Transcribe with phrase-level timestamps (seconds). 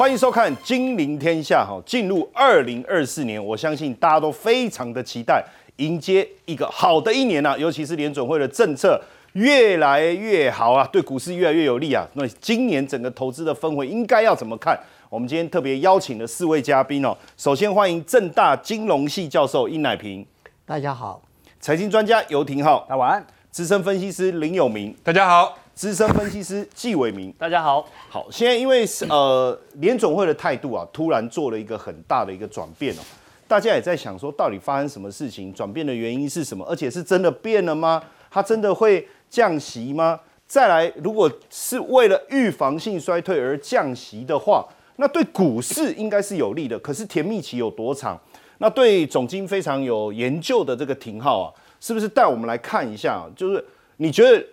[0.00, 5.44] 欢迎收看《金陵天下》哈，进入二零二四年，我相信大家都非常的期待
[5.76, 8.98] 迎接一个好的一年呐、尤其是联准会的政策
[9.34, 12.08] 越来越好啊，对股市越来越有利啊。
[12.14, 14.74] 那今年整个投资的氛围应该要怎么看？
[15.10, 20.24] 我们今天特别邀请了四位嘉宾哦，首先欢迎正大金融系教授殷乃平，
[20.64, 21.20] 大家好，
[21.60, 27.32] 财经专家游廷浩，大家晚安，资深分析师林有明，大家好，资深分析师纪伟明。
[27.38, 27.88] 大家好。
[28.10, 33.00] 好，现在因为是呃 联总会的态度啊，突然做了一个很大的一个转变哦，
[33.48, 35.50] 大家也在想说，到底发生什么事情？
[35.54, 36.62] 转变的原因是什么？
[36.68, 38.02] 而且是真的变了吗？
[38.30, 40.20] 它真的会降息吗？
[40.46, 46.78] 再来，如果是为了预防性衰退而降息的话，那对股市应该是有利的。
[46.80, 48.20] 可是甜蜜期有多长？
[48.58, 51.48] 那对总经非常有研究的这个廷浩啊，
[51.80, 53.24] 是不是带我们来看一下啊？
[53.34, 53.64] 就是
[53.96, 54.44] 你觉得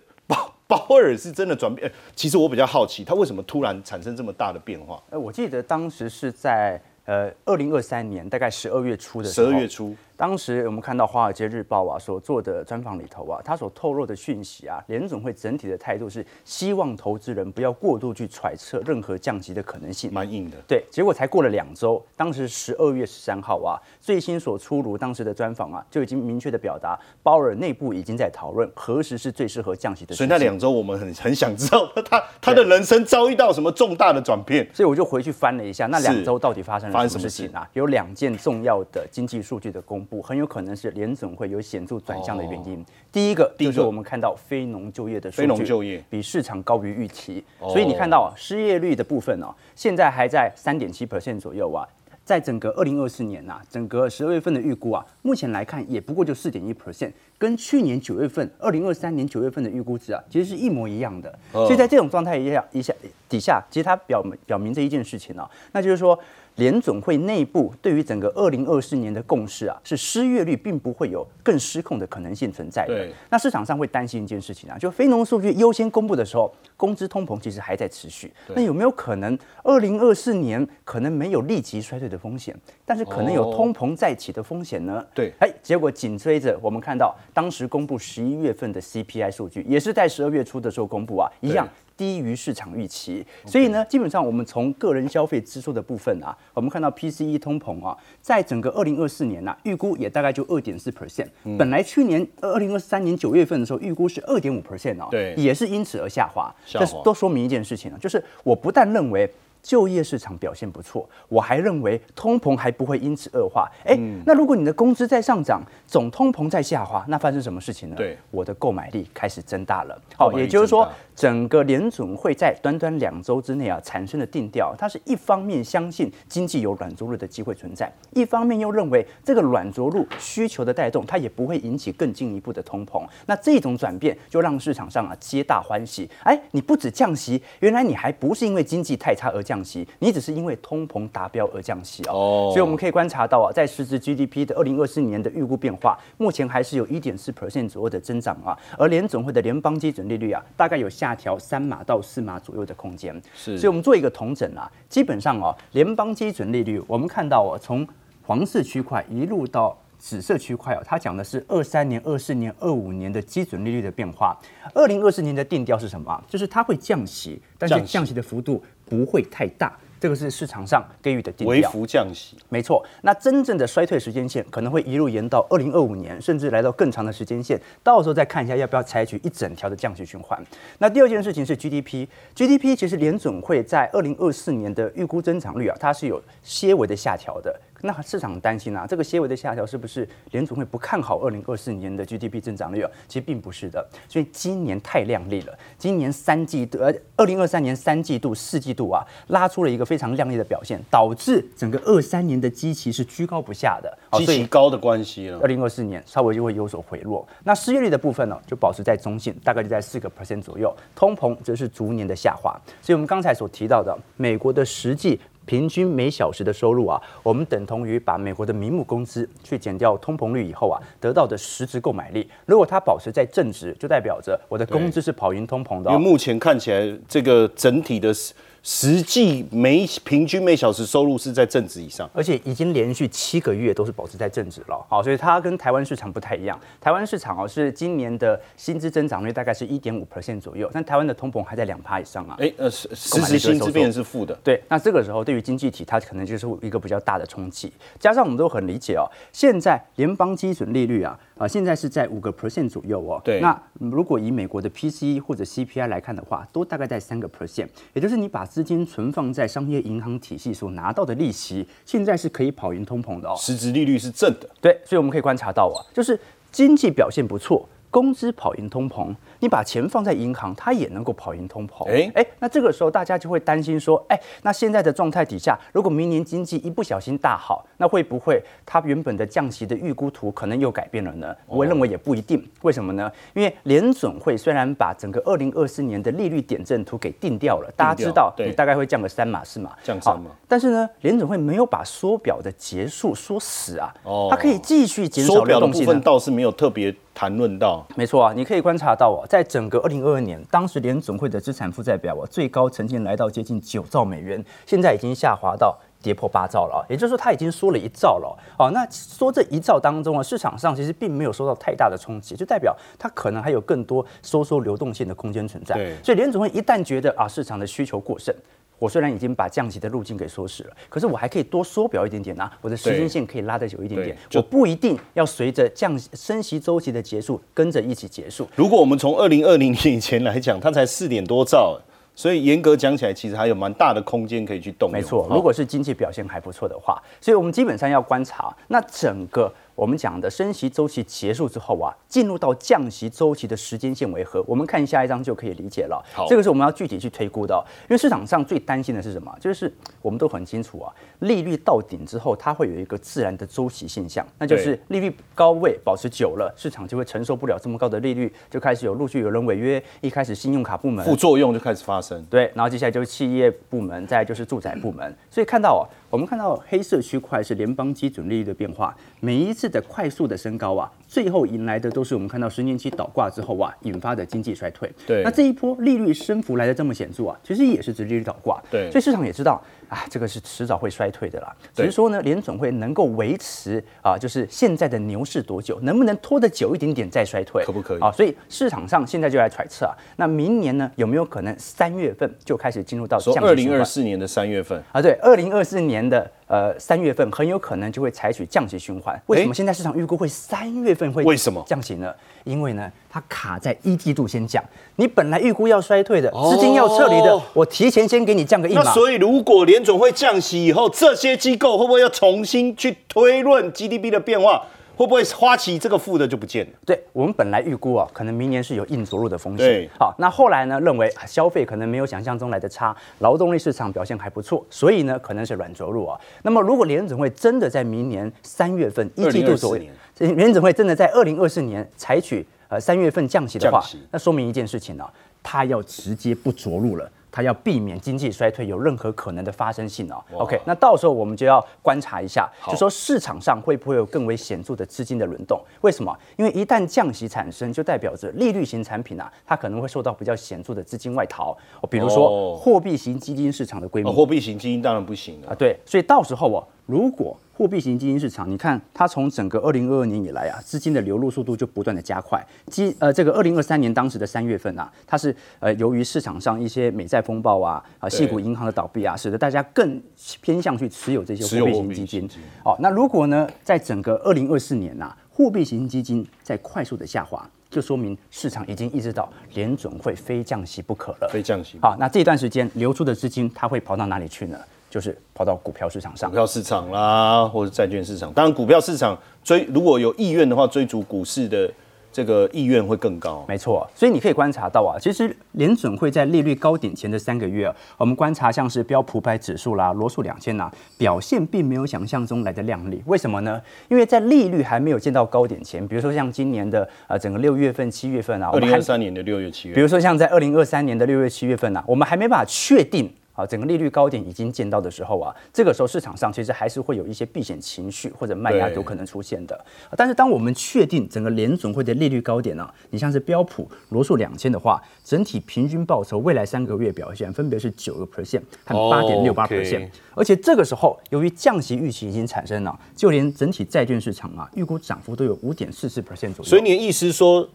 [0.69, 1.87] 鲍鲍尔是真的转变？
[1.87, 5.01] 呃其实我比较好奇，他为什么突然产生这么大的变化？
[5.09, 20.11] 呃，我记得当时是在呃二零二三年大概十二月初的时候，十二月初，当时我们看到《华尔街日报》啊所做的专访里头啊，他所透露的讯息啊，联总会整体的态度是希望投资人不要过度去揣测任何降息的可能性。
[20.11, 20.57] 蛮硬的。
[20.67, 30.15] 对，结果才过了两周，当时十二月十三号啊，最新所出炉当时的专访啊，就已经明确的表达，鲍尔内部已经在讨论何时是最适合降息的。
[30.15, 34.67] 所以那两周我们很很想知道 他他的人生遭遇到什么重大的转变。
[34.73, 37.69] 所以我就回去翻了一下，那两周到底发生了什么么事情啊？
[37.73, 42.85] 有两件重要的经济数据的公布，很有可能是联总会有显著转向的原因。
[43.11, 51.87] 第一个哦第一个就是我们看到非农就业的数据，非农就业比市场高于预期，哦所以你看到啊，失业率的部分哦，现在还在三点七 percent 左右啊。
[52.25, 61.29] 在整个二零二四年呐、整个十二月份的预估啊，目前来看也不过就四点一 percent，跟去年九月份二零二三年九月份的预估值啊，其实是一模一样的。
[61.53, 62.93] 哦所以在这种状态一下一下
[63.29, 66.19] 底下，其实它表明表明这一件事情啊，那就是说。
[66.57, 73.13] 联总会内部对于整个二零二四年的共识啊，是失业率并不会有更失控的可能性存在的对。
[73.29, 78.31] 那市场上会担心一件事情啊，就非农数据优先公布的时候，工资通膨其实还在持续。
[78.55, 85.05] 那有没有可能二零二四年可能没有立即衰退的风险，但是可能有哦通膨再起的风险呢？
[85.13, 91.67] 对哎，结果紧追着我们看到当时公布十一月份的 CPI 数据，也是在十二月初的时候公布啊，一样。
[91.97, 106.53] 低于市场预期，所以呢，基本上我们从个人消费支出的部分啊，我们看到 PCE 通膨啊，在整个二零二四年呐、预估也大概就二点四 percent，本来去年二零二三年九月份的时候预估是二点五 percent 哦，对也是因此而下滑。
[106.65, 109.27] 下滑这都说明一件事情啊，就是我不但认为。
[109.63, 113.69] 就业市场表现不错，我还认为通膨还不会因此恶化。
[113.83, 117.95] 哎、嗯那如果你的工资在上涨，总通膨在下滑，那发生什么事情呢？
[117.97, 120.01] 对，我的购买力开始增大了。
[120.15, 133.03] 好，也就是说整个联准会在短短两周之内啊产生的定调，它是一方面相信经济有软着陆的机会存在，一方面又认为这个软着陆需求的带动，它也不会引起更进一步的通膨。
[133.25, 136.07] 那这种转变就让市场上啊皆大欢喜。
[136.21, 142.51] 哎，你不止降息，原来你还不是因为经济太差而降息，你只是因为通膨达标而降息哦。
[142.53, 153.13] 所以我们可以观察到啊，在实质 GDP 的二零二四年的预估变化，目前还是有一点四 percent 左右的增长啊，而联总会的联邦基准利率啊，大概有下调三码到四码左右的空间。
[153.33, 157.87] 是所以我们做一个统整啊，基本上哦，联邦基准利率，我们看到哦，从
[158.23, 164.37] 黄色区块一路到紫色区块哦，它讲的是二三年、二四年、二五年的基准利率的变化。
[164.73, 166.23] 二零二四年的定调是什么啊？
[166.27, 169.77] 就是它会降息，但是降息的幅度不会太大。
[169.99, 171.71] 这个是市场上给予的定微调。
[171.71, 177.59] 幅降息，没错，那真正的衰退时间线可能会一路延到二零二五年，甚至来到更长的时间线。
[177.83, 180.39] 到时候再看一下要不要采取一整条的降息循环。
[180.77, 187.59] 那第二件事情是 GDP，GDP 其实联准会在二零二四年的预估增长率啊，它是有些微的下调的。
[187.81, 192.91] 那市场担心啊，这个些微的下调是不是联总会不看好二零二四年的 GDP 增长率啊？
[193.07, 205.47] 其实并不是的，所以今年太亮丽了，今年三季度呃，二零二三年三季度、四季度啊，拉出了一个非常亮丽的表现，导致整个二三年的基期是居高不下的，哦极所以高的关系了二。
[205.47, 207.27] 零二四年稍微就会有所回落。
[207.43, 210.75] 那失业率的部分呢，就保持在中性，大概就在四个 percent 左右。
[210.93, 212.51] 通膨则是逐年的下滑。
[212.81, 222.29] 所以我们刚才所提到的，美国的实际平均每小时的收入啊，我们等同于把美国的名目工资去减掉通膨率以后啊，得到的实质购买力。
[222.45, 225.93] 如果它保持在正值，就代表着我的工资是跑赢通膨的、哦。
[225.93, 228.33] 因为目前看起来，这个整体的失
[228.69, 234.85] 实际每平均每小时收入是在正值以上，而且已经连续七个月都是保持在正值了。
[234.89, 236.59] 好，所以它跟台湾市场不太一样。
[236.81, 242.35] 台湾市场哦是今年的薪资增长率大概是一点五 percent 左右，但台湾的通膨还在两趴以上啊。
[242.39, 244.37] 哎，呃，实实时薪资变成是负的。
[244.43, 247.71] 对，那这个时候对于经济体它可能就是一个比较大的冲击。
[247.97, 251.17] 加上我们都很理解哦，现在联邦基准利率啊。
[251.37, 253.21] 啊，现在是在五个 percent 左右哦。
[253.23, 253.39] 对。
[253.39, 263.35] 那如果以美国的 PCE 或者 CPI 来看的话，都大概在三个 percent，也就是你把资金存放在商业银行体系所拿到的利息，现在是可以跑赢通膨的哦。
[263.37, 264.49] 实质利率是正的。
[264.61, 266.19] 对，所以我们可以观察到啊，就是
[266.51, 269.15] 经济表现不错，工资跑赢通膨。
[269.39, 271.87] 你把钱放在银行，它也能够跑赢通膨。
[271.89, 281.35] 哎哎，那这个时候大家就会担心说，哎，那现在的状态底下，如果明年经济一不小心大好，那会不会它原本的降息的预估图可能又改变了呢？
[281.45, 282.43] 我认为也不一定。
[282.61, 283.11] 为什么呢？
[283.33, 290.31] 因为联总会虽然把整个二零二四年的利率点阵图给定掉了，大家知道你大概会降个三码四码，降三码。
[290.47, 293.93] 但是呢，联总会没有把缩表的结束说死啊，
[294.29, 295.85] 它可以继续减少流动性。
[295.85, 297.85] 部分倒是没有特别谈论到。
[297.95, 299.26] 没错啊，你可以观察到啊。
[299.27, 306.85] 在整个二零二二年，当时联总会的资产负债表啊，最高曾经来到接近九兆美元，现在已经下滑到跌破八兆了。
[306.89, 308.37] 也就是说，它已经缩了一兆了。
[308.57, 315.75] 哦，那缩这一兆当中啊，市场上其实并没有受到太大的冲击，就代表它可能还有更多收缩流动性的空间存在。
[316.03, 318.33] 所以联总会一旦觉得啊，市场的需求过剩。
[318.79, 328.47] 我虽然已经把降息的路径给缩死了，可是我还可以多缩表一点点啊，我的时间线可以拉得久一点点，我不一定要随着降升息周期的结束跟着一起结束。
[328.55, 331.79] 如果我们从二零二零年以前来讲，它才四点多兆，
[332.15, 334.91] 所以严格讲起来，其实还有蛮大的空间可以去动。
[334.91, 339.51] 没错，如果是经济表现还不错的话，所以我们基本上要观察那整个。
[339.77, 344.43] 我们讲的升息周期结束之后啊，进入到降息周期的时间线为何？
[344.47, 346.03] 我们看下一章就可以理解了。
[346.15, 349.31] 好，这个是我们要具体去推估的，因为市场上最担心的是什么？
[349.39, 362.25] 就是我们都很清楚啊，利率到顶之后，它会有一个自然的周期现象，那就是利率高位保持久了，市场就会承受不了这么高的利率，就开始有陆续有人违约，一开始信用卡部门副作用就开始发生。
[362.31, 365.15] 对，然后接下来就是企业部门，再就是住宅部门。
[365.29, 370.37] 所以看到啊，我们看到黑色区块是联邦基准利率的变化，每一次的快速的。
[370.37, 374.87] 升高啊，最后迎来的都是我们看到十年期倒挂之后啊引发的经济衰退。
[375.07, 378.61] 对，那这一波利率升幅来的这么显著啊，其实也是直利率倒挂。
[378.69, 381.55] 对，所以市场也知道啊，这个是迟早会衰退的啦。
[381.73, 388.11] 只是说呢，联总会能够维持啊，就是现在的牛市多久，能不能拖得久一点点再衰退，可不可以啊？
[388.11, 393.17] 所以市场上现在就来揣测啊，那明年呢有没有可能三月份就开始进入到？
[393.19, 396.31] 降二零二四年的三月份啊，对，二零二四年的。
[396.47, 399.21] 呃，三月份很有可能就会采取降息循环。
[399.27, 402.13] 为什么现在市场预估会三月份会为什么降息呢？
[402.45, 404.63] 因为呢，它卡在一季度先降。
[404.95, 408.81] 你本来预估要衰退的，资金要撤离的，我提前先给你降个一码。
[408.81, 414.65] 那所以如果联总会降息以后，这些机构会不会要重新去推论 GDP 的变化？
[414.97, 416.71] 会不会花旗这个负的就不见了？
[416.83, 419.87] 对我们本来预估啊，可能明年是有硬着陆的风险。
[419.99, 426.19] 好，那后来呢，认为消费可能没有想象中来的差，劳动力市场表现还不错，所以呢，可能是软着陆啊。
[426.41, 429.85] 那么如果联总会真的在明年三月份一季度左右，
[430.17, 433.79] 联总会真的在二零二四年采取呃三月份降息的话，
[434.09, 435.07] 那说明一件事情呢，
[435.43, 437.07] 它要直接不着陆了。
[437.37, 440.17] 它要避免经济衰退有任何可能的发生性哦。
[440.39, 445.61] OK，那到时候我们就要观察一下，就说市场上会不会有更为显著的资金的轮动？
[445.81, 446.11] 为什么？
[446.35, 451.55] 因为一旦降息产生，就代表着利率型产品啊，它可能会受到比较显著的资金外逃。
[451.91, 455.53] 比如说货币型基金市场的规模，货币型基金当然不行了啊。
[455.53, 462.39] 对，所以到时候哦，如果货币型基金市场，你看它从整个二零二二年以来啊，资金的流入速度就不断的加快。
[462.67, 469.99] 基呃，这个二零二三年当时的三月份啊，它是呃由于市场上一些美债风暴啊啊，系股银行的倒闭啊，使得大家更
[470.39, 472.29] 偏向去持有这些货币型基金。
[472.63, 481.29] 哦，那如果呢，在整个二零二四年呐，货币型基金在快速的下滑，就说明市场已经意识到联准会非降息不可了。
[481.33, 481.79] 非降息。
[481.81, 484.59] 好，那这段时间流出的资金，它会跑到哪里去呢？
[484.97, 488.33] 就是跑到股票市场上，股票市场啦，或者债券市场。
[488.33, 491.71] 当然，股票市场追如果有意愿的话，追逐股市的
[492.11, 493.45] 这个意愿会更高。
[493.47, 502.99] 没错，所以你可以观察到啊，其实联准会在利率高点前的三个月，我们观察像是标普百指数啦、罗素两千呐，表现并没有想象中来的亮丽。
[503.05, 503.61] 为什么呢？
[503.89, 513.13] 因为在利率还没有见到高点前，比如说像今年的呃整个六月份、七月份啊，二零二三年的六月、七月，比如说像在二零二三年的六月、七月份啊，我们还没办法确定。
[513.37, 519.65] 啊，整个利率高点已经见到的时候啊，这个时候市场上其实还是会有一些避险情绪或者卖压有可能出现的。
[519.95, 536.49] 但是当我们确定整个联总会的利率高点呢，你像是标普罗素两千的话，整体平均报酬未来三个月表现分别是九个 percent 和八点六八 percent，而且这个时候由于降息预期已经产生了，就连整体债券市场啊，预估涨幅都有五点四四 percent 左右。
[536.49, 537.47] 所以你的意思说？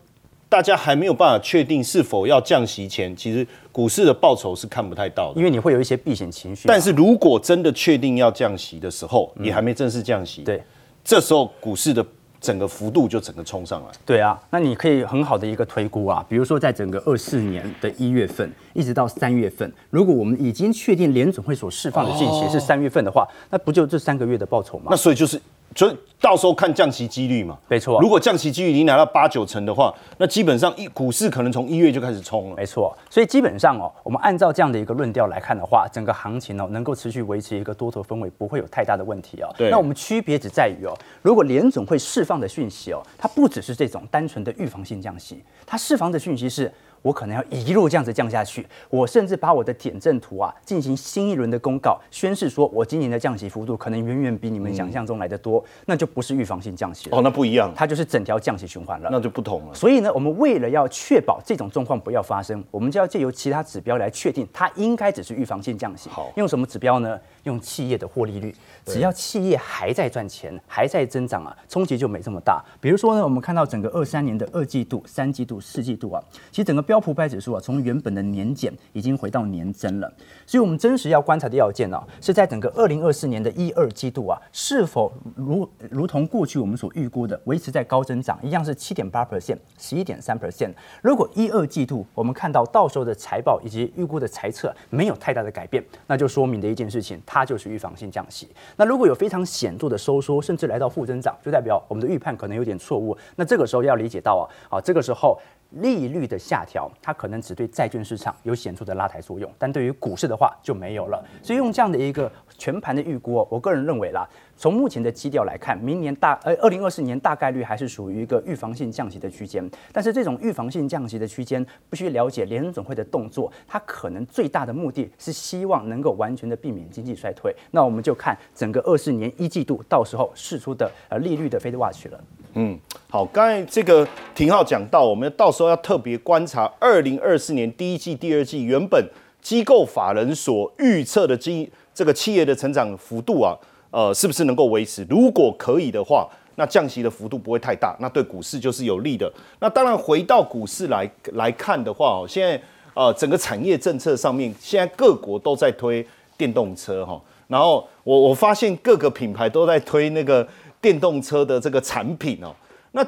[0.52, 6.68] 大家还没有办法确定是否要降息前，其实股市的报酬是看不太到的，因为你会有一些避险情绪。
[6.68, 10.62] 但是如果真的确定要降息的时候，也还没正式降息，对，
[11.02, 12.04] 这时候股市的
[12.38, 13.88] 整个幅度就整个冲上来。
[14.04, 24.88] 对啊，那你可以很好的一个推估啊，比如说在整个二四年的一月份一直到三月份，如果我们已经确定联总会所释放的信息是三月份的话，那不就这三个月的报酬吗？
[24.90, 25.40] 那所以就是。
[25.75, 28.00] 所以到时候看降息几率嘛，没错。
[28.00, 32.57] 如果降息几率已经拿到八九成的话，那基本上一股市可能从一月就开始冲了。
[32.57, 32.97] 没错。
[33.11, 39.49] 所以基本上哦，我们按照这样的一个论调来看的话，整个行情哦能够持续维持一个多头氛围，不会有太大的问题哦。
[39.57, 39.71] 对。
[39.71, 46.73] 那我们区别只在于哦，如果联总会释放的讯息哦，它不只是这种单纯的预防性降息，它释放的讯息是。
[47.02, 57.18] 我可能要一路这样子降下去，我甚至把我的点阵图啊进行新一轮的公告，宣示说我今年的降息幅度可能远远比你们想象中来的多，那就不是预防性降息了。
[57.18, 59.75] 哦，那不一样，它就是整条降息循环了，那就不同了。
[59.75, 66.09] 所以呢，我们为了要确保这种状况不要发生，我们就要借由其他指标来确定它应该只是预防性降息。
[66.09, 67.18] 好，用什么指标呢？
[67.44, 68.54] 用企业的获利率，
[68.87, 72.64] 只要企业还在赚钱，还在增长啊，冲击就没这么大。
[72.80, 80.12] 比如说呢，我们看到整个二三年的二季度、三季度、四季度啊，其实整个标普百指数啊，从原本的年减已经回到年增了。
[80.46, 90.72] 所以，我们真实要观察的要件呢，是在整个二零二四年的一二季度啊，是否如如同过去我们所预估的，维持在高增长，一样是七点八 percent、十一点三 percent。
[91.02, 97.20] 如果一二季度我们看到到时候的财报以及预估的财测没有太大的改变，那就说明的一件事情。
[97.32, 98.46] 它就是预防性降息。
[98.76, 103.16] 那如果有非常显著的收缩，甚至来到负增长，就代表我们的预判可能有点错误。
[103.36, 111.24] 那这个时候要理解到啊，好，这个时候利率的下调，它可能只对债券市场有显著的拉抬作用，但对于股市的话就没有了。
[111.42, 114.28] 所以用这样的一个全盘的预估，我个人认为啦。
[114.56, 119.68] 从目前的基调来看，明年大呃二零二四年大概率还是属于一个预防性降息的区间。
[119.92, 127.52] 但是这种预防性降息的区间，必须了解联总会的动作，它可能最大的目的是希望能够完全的避免经济衰退。
[127.73, 132.21] 那我们就看整个二四年一季度到时候释出的呃利率的 Fed Watch 了。
[132.54, 132.78] 嗯，
[133.09, 139.09] 好，刚才这个廷浩讲到，我们到时候要特别观察二零二四年第一季、第二季原本
[139.40, 143.59] 机构法人所预测的经这个企业的成长幅度啊。
[143.92, 145.06] 呃，是不是能够维持？
[145.08, 149.32] 如果可以的话，那降息的幅度不会太大，那对股市就是有利的。
[149.61, 152.61] 那当然，回到股市来来看的话，哦，现在
[152.94, 156.04] 呃，整个产业政策上面，现在各国都在推
[156.37, 157.20] 电动车哈。
[157.49, 160.46] 然后我我发现各个品牌都在推那个
[160.80, 162.54] 电动车的这个产品哦。
[162.92, 163.06] 那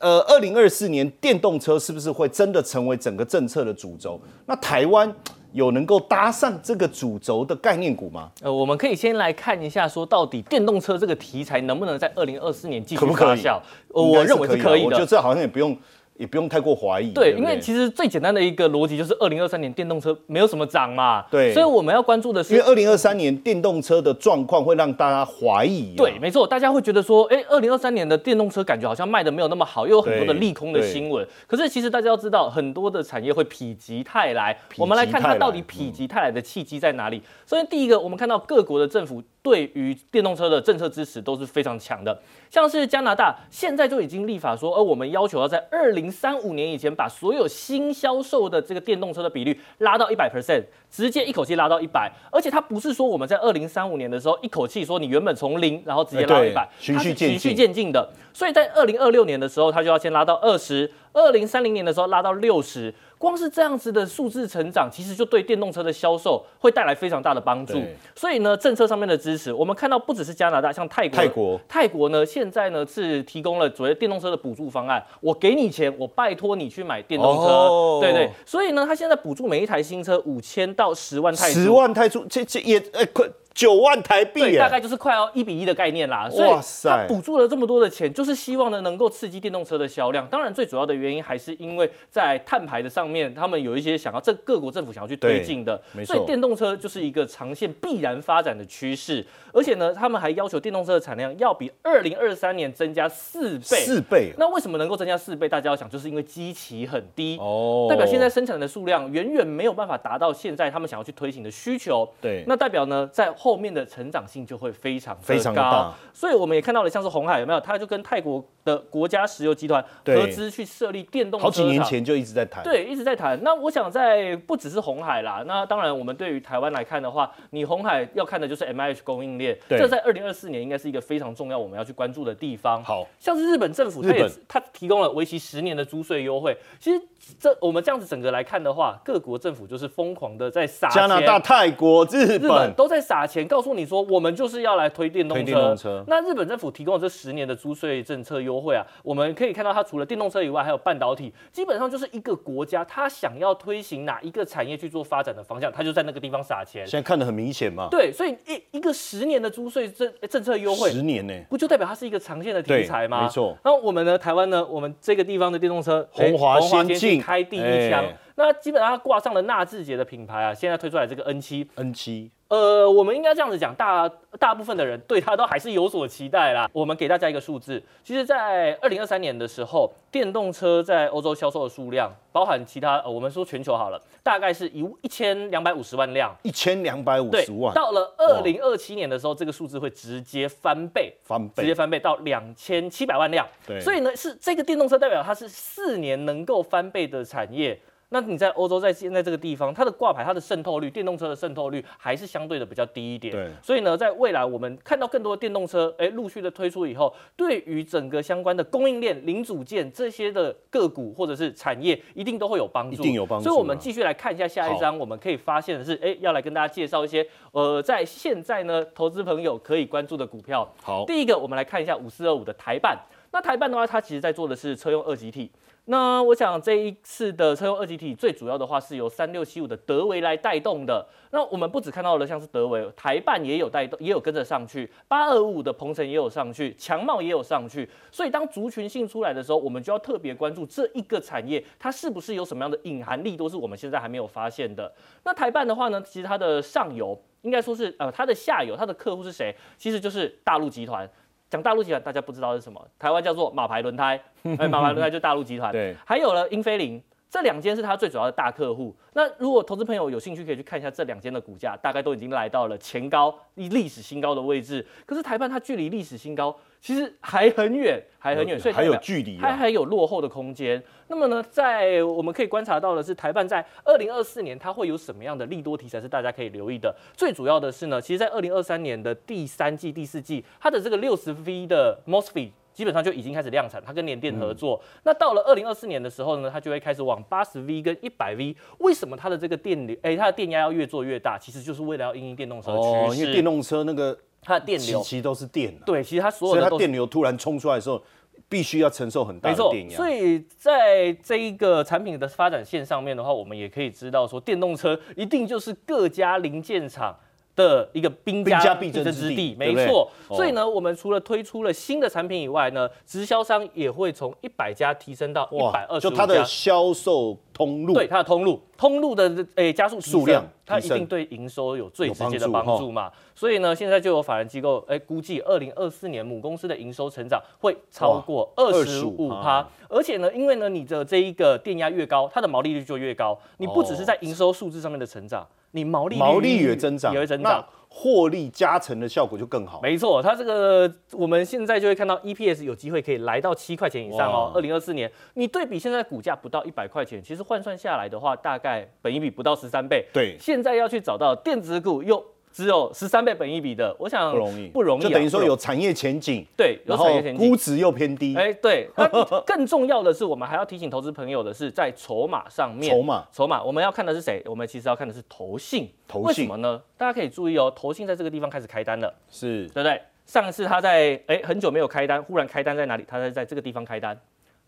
[0.00, 4.20] 呃，二零二四年电动车是不是会真的成为整个政策的主轴？
[4.46, 5.14] 那台湾？
[5.52, 8.30] 有能够搭上这个主轴的概念股吗？
[8.42, 13.60] 呃，我们可以先来看一下，说到底电动车这个题材能不能在二零二四年继续发酵？
[13.88, 14.86] 我认为是可以的。
[14.86, 15.76] 我觉得这好像也不用。
[16.22, 17.10] 也不用太过怀疑。
[17.10, 21.24] 对，因为其实最简单的一个逻辑就是，二零二三年电动车没有什么涨嘛。
[21.28, 25.96] 对，所以我们要关注的是，因为二零二三年电动车的状况会让大家怀疑。
[25.96, 31.26] 对，没错，大家会觉得说，哎，二零二三年的电动车感觉好像卖的没有那么好，又有很多的利空的新闻。
[31.48, 34.56] 可是其实大家要知道，很多的产业会否极泰来。
[34.76, 37.20] 我们来看它到底否极泰来的契机在哪里。
[37.44, 39.20] 首先，第一个，我们看到各国的政府。
[39.42, 42.16] 对于电动车的政策支持都是非常强的，
[42.48, 62.94] 像是加拿大现在就已经立法说，而我们要求要在二零三五年以前把所有新销售的这个电动车的比率拉到一百 percent，直接一口气拉到一百，而且它不是说我们在二零三五年的时候一口气说你原本从零然后直接拉到一百，循序渐进，循序渐进的，所以在二零二六年的时候，它就要先拉到二十，二零三零年的时候拉到六十。
[63.22, 67.80] 光是这样子的数字成长，其实就对电动车的销售会带来非常大的帮助。
[68.16, 75.00] 所以呢，政策上面的支持，我们看到不只是加拿大，像泰国，泰国，泰国呢，现在呢是提供了所谓电动车的补助方案。
[75.20, 78.28] 我给你钱，我拜托你去买电动车，对对。
[78.44, 83.24] 所以呢，他现在补助每一台新车五千到十万泰，十万泰铢，这这也呃快。
[83.54, 86.28] 九万台币，对，大概就是快要一比一的概念啦。
[86.38, 90.26] 哇塞，它补助了这么多的钱，就是希望呢能够刺激电动车的销量。
[90.28, 95.80] 当然，最主要的原因还是因为在碳排的上面，他们有一些想要，这各国政府想要去推进的。
[96.04, 99.24] 所以电动车就是一个长线必然发展的趋势。
[99.52, 103.76] 而且呢，他们还要求电动车的产量要比二零二三年增加四倍。
[103.76, 104.32] 四倍。
[104.38, 105.46] 那为什么能够增加四倍？
[105.46, 112.08] 大家要想，就是因为基期很低哦，代表现在生产的数量远远没有办法达到现在他们想要去推行的需求。
[112.20, 112.44] 对。
[112.46, 115.92] 那代表呢，在后面的成长性就会非常非常高。
[116.14, 117.60] 所以我们也看到了，像是红海有没有？
[117.60, 121.44] 它就跟泰国的国家石油集团合资去设立电动车。
[121.44, 122.62] 好几年前就一直在谈。
[122.64, 123.38] 对，一直在谈。
[123.42, 129.58] 那我想在不只是红海啦，那当然我们对于台湾来看的话，你红海要看的就是 M I H 供应链。
[129.68, 132.82] 这在二零二四年应该是一个非常重要我们要去关注的地方。
[132.82, 136.56] 好，像是日本政府，它也它提供了为期十年的租税优惠。
[136.78, 137.00] 其实
[137.38, 145.44] 这我们这样子整个来看的话，各国政府就是疯狂的在撒加拿大、泰国、日本都在撒钱，告诉你说我们就是要来推电动
[145.76, 146.04] 车。
[146.06, 156.86] 那日本政府提供了这十年的租税政策优惠啊，我们可以看到它除了电动车以外，还有半导体，基本上就是一个国家它想要推行哪一个产业去做发展的方向，它就在那个地方撒钱。
[156.86, 157.88] 现在看得很明显嘛。
[157.90, 163.22] 对，所以一一个十年的租税政政策优惠，十年呢，不就代表它是一个长线的题材吗？
[163.22, 163.56] 没错。
[163.64, 168.04] 那我们呢，台湾呢，我们这个地方的电动车，红华先进开第一枪。
[168.34, 174.08] 那基本上它挂上了纳智捷的品牌啊，现在推出来这个 N 七，N 七，呃，我们应该这样子讲，大
[174.38, 176.68] 大部分的人对它都还是有所期待啦。
[176.72, 187.74] 我们给大家一个数字，其实，在二零二三年的时候，电动车在欧洲销售的数量，包含其他，呃我们说全球好了，大概是一一千两百五十万辆，一千两百五十万。
[187.74, 193.46] 到了二零二七年的时候，这个数字会直接翻倍，翻倍，直接翻倍到两千七百万辆。
[193.66, 197.78] 对，所以呢，是这个电动车代表它是四年能够翻倍的产业。
[198.12, 203.32] 那你在欧洲，在现在这个地方，它的挂牌、它的渗透率，电动车的渗透率还是相对的比较低一点。
[203.32, 203.50] 对。
[203.62, 213.02] 所以呢，在未来我们看到更多的电动车，哎，陆续的推出以后，对于整个相关的供应链、零组件这些的个股或者是产业，一定都会有帮助。
[213.02, 213.44] 一定有帮助。
[213.44, 220.70] 所以我们继续来看一下下一章，我们可以发现的是，哎，要来跟大家介绍一些，呃，在现在呢，投资朋友可以关注的股票。
[220.82, 221.06] 好。
[221.06, 222.98] 第一个，我们来看一下五四二五的台办。
[223.30, 225.50] 那台办的话，它其实在做的是车用二级体。
[225.86, 231.04] 那我想这一次的车用二级体最主要的话是由三六七五的德维来带动的。
[231.32, 234.88] 那我们不只看到了像是德维，台办也有带动，也有跟着上去。
[235.08, 237.88] 八二五五的鹏程也有上去，强茂也有上去。
[238.12, 244.92] 所以当族群性出来的时候，我们就要特别关注这一个产业，它是不是有什么样的隐含力，都是我们现在还没有发现的。
[245.24, 249.52] 那台办的话呢，其实它的上游应该说是呃它的下游，它的客户是谁？
[249.76, 251.10] 其实就是大陆集团。
[251.52, 254.18] 讲大陆集团，大家不知道是什么，台湾叫做马牌轮胎，
[254.58, 255.70] 哎，马牌轮胎就大陆集团。
[255.70, 256.98] 对，还有了英菲凌，
[257.28, 258.96] 这两间是它最主要的大客户。
[259.12, 264.82] 那如果投资朋友有兴趣，可以去看一下这两间的股价，大概都已经来到了前高历史新高的位置。
[265.04, 266.56] 可是台办它距离历史新高。
[266.82, 270.82] 其实还很远，还很远，所以还有距离，它还有落后的空间。
[271.06, 276.92] 那么呢，在我们可以观察到的是，台办在二零二四年它会有什么样的利多题材是大家可以留意的。
[277.16, 284.82] 最主要的是呢，其实，在二零二三年的第三季、第四季，它的这个六十 V 的 MOSFET 基本上就已经开始量产，它跟联电合作。
[285.04, 288.56] 那到了二零二四年的时候呢，它就会开始往八十 V 跟一百 V。
[288.78, 291.38] 为什么它的这个电流，哎，它的电压要越做越大？
[291.38, 294.18] 其实就是为了要应用电动车趋势，因为电动车那个。
[294.42, 298.02] 它的电流其实都是电，对，其实它所有的，所以它电流突然冲出来的时候，
[298.48, 299.96] 必须要承受很大的电压。
[299.96, 307.16] 所以在这一个产品的发展线上面的话，我们也可以知道说，电动车一定就是各家零件厂。
[307.54, 310.10] 的一个兵家必争之地，没错。
[310.28, 323.12] 所以呢，我们除了推出了新的产品以外呢，直销商也会从一百家提升到一百二十就它的销售通路，对它的通路，通路的诶加速数量，它一定对营收有最直接的帮助嘛。
[323.34, 329.68] 所以呢，现在就有法人机构诶估计，二零二四年母公司的营收成长会超过二十五趴。
[329.90, 333.38] 而且呢，因为呢，你的这一个电压越高，它的毛利率就越高。
[333.58, 335.46] 你不只是在营收数字上面的成长。
[335.72, 339.80] 你毛利毛利也增长，也会增长，获利加成的效果就更好。
[339.82, 344.52] 没错，它这个我们现在就会看到 EPS 有机会可以来到七块钱以上哦。
[344.54, 350.06] 二零二四年，你对比现在股价不到一百块钱，其实换算下来的话，大概本一比不到十三倍。
[350.12, 352.24] 对，现在要去找到电子股又。
[352.52, 358.88] 只有十三倍本益比的，我想不容易，不容易，就等于说有产业前景，对，有产业前景，估值又偏低，哎，对。
[358.96, 359.08] 那
[359.46, 364.42] 更重要的是，我们还要提醒投资朋友的是，在筹码上面，筹码，筹码，我们要看的是谁？
[364.44, 366.80] 我们其实要看的是投信，投信，为什么呢？
[366.98, 370.00] 大家可以注意哦，投信在这个地方开始开单了，是对不对？
[370.26, 373.04] 上一次他在哎很久没有开单，忽然开单在哪里？
[373.08, 374.18] 他在在这个地方开单，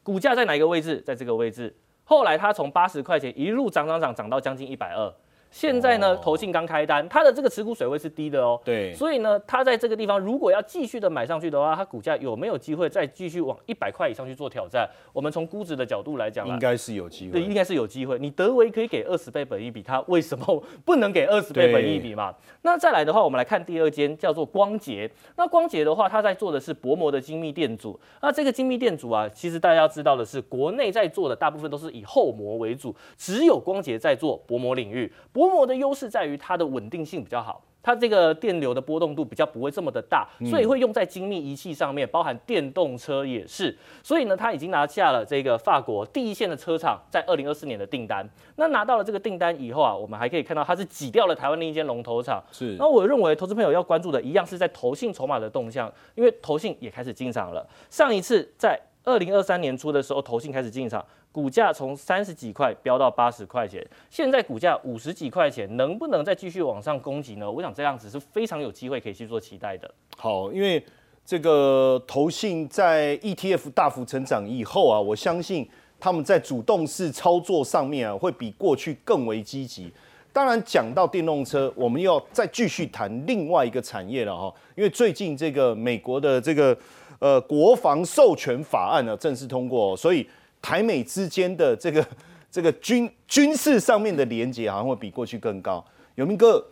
[0.02, 1.00] 股价在哪一个位置？
[1.06, 1.74] 在这个位置。
[2.06, 5.12] 后来他从八十块钱一路涨涨涨涨到将近一百二。
[5.54, 8.60] 现在呢，投信刚开单，它的这个持股水位是低的哦。
[8.64, 14.90] 对，所以呢，它在这个地方如果要继续的买上去的话，它股价有没有机会再继续往一百块以上去做挑战？
[15.12, 17.34] 我们从估值的角度来讲，应该是有机会。
[17.34, 18.18] 对，应该是有机会。
[18.18, 22.34] 你德维可以给二十倍本益比，它为什么不能给二十倍本益比嘛？
[22.62, 25.08] 那再来的话，我们来看第二间叫做光捷。
[25.36, 27.96] 那光捷的话，它在做的是薄膜的精密电阻。
[28.20, 35.12] 那这个精密电阻啊，其实大家要知道的是，国内在做的大部分都是以厚膜为主，只有光捷在做薄膜领域。
[35.32, 43.76] 薄膜的优势在于它的稳定性比较好，它这个电流的波动度比较不会这么的大，所以会用在精密仪器上面，包含电动车也是。
[44.02, 48.28] 所以呢，它已经拿下了这个法国第一线的车厂在二零二四年的订单。
[48.56, 52.42] 那拿到了这个订单以后啊，我们还可以看到它是挤掉了台湾另一间龙头厂。
[52.50, 52.76] 是。
[52.78, 57.66] 那我认为投资朋友要关注的一样是在投信筹码的动向，因为投信也开始进场了。
[57.90, 61.04] 上一次在二零二三年初的时候，投信开始进场。
[61.30, 67.50] 股价从三十几块飙到八十块钱，现在股价五十几块钱，能不能再继续往上攻击呢？
[67.50, 69.92] 我想这样子是非常有机会可以去做期待的。
[70.16, 70.80] 好，因为
[71.26, 79.92] 这个投信在 ETF 大幅成长以后啊，我相信他们在主动式操作上面啊，会比过去更为积极。
[80.32, 86.76] 当然，讲到电动车，我们要再继续谈另外一个产业了哈，因为最近这个美国的这个
[87.24, 90.28] 呃国防授权法案呢正式通过，所以。
[90.66, 92.02] 台美之间的这个
[92.50, 95.84] 这个军军事上面的连接好像会比过去更高。
[96.14, 96.66] 有明哥，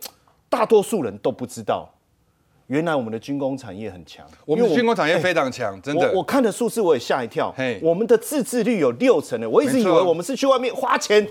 [0.49, 1.87] 大多数人都不知道，
[2.65, 4.25] 原来我们的军工产业很强。
[4.47, 6.11] 我们军工产业非常强，真的。
[6.11, 7.53] 我看的数字我也吓一跳。
[7.83, 11.23] 我们的自制率有六成的，我一直以为我们是去外面花钱。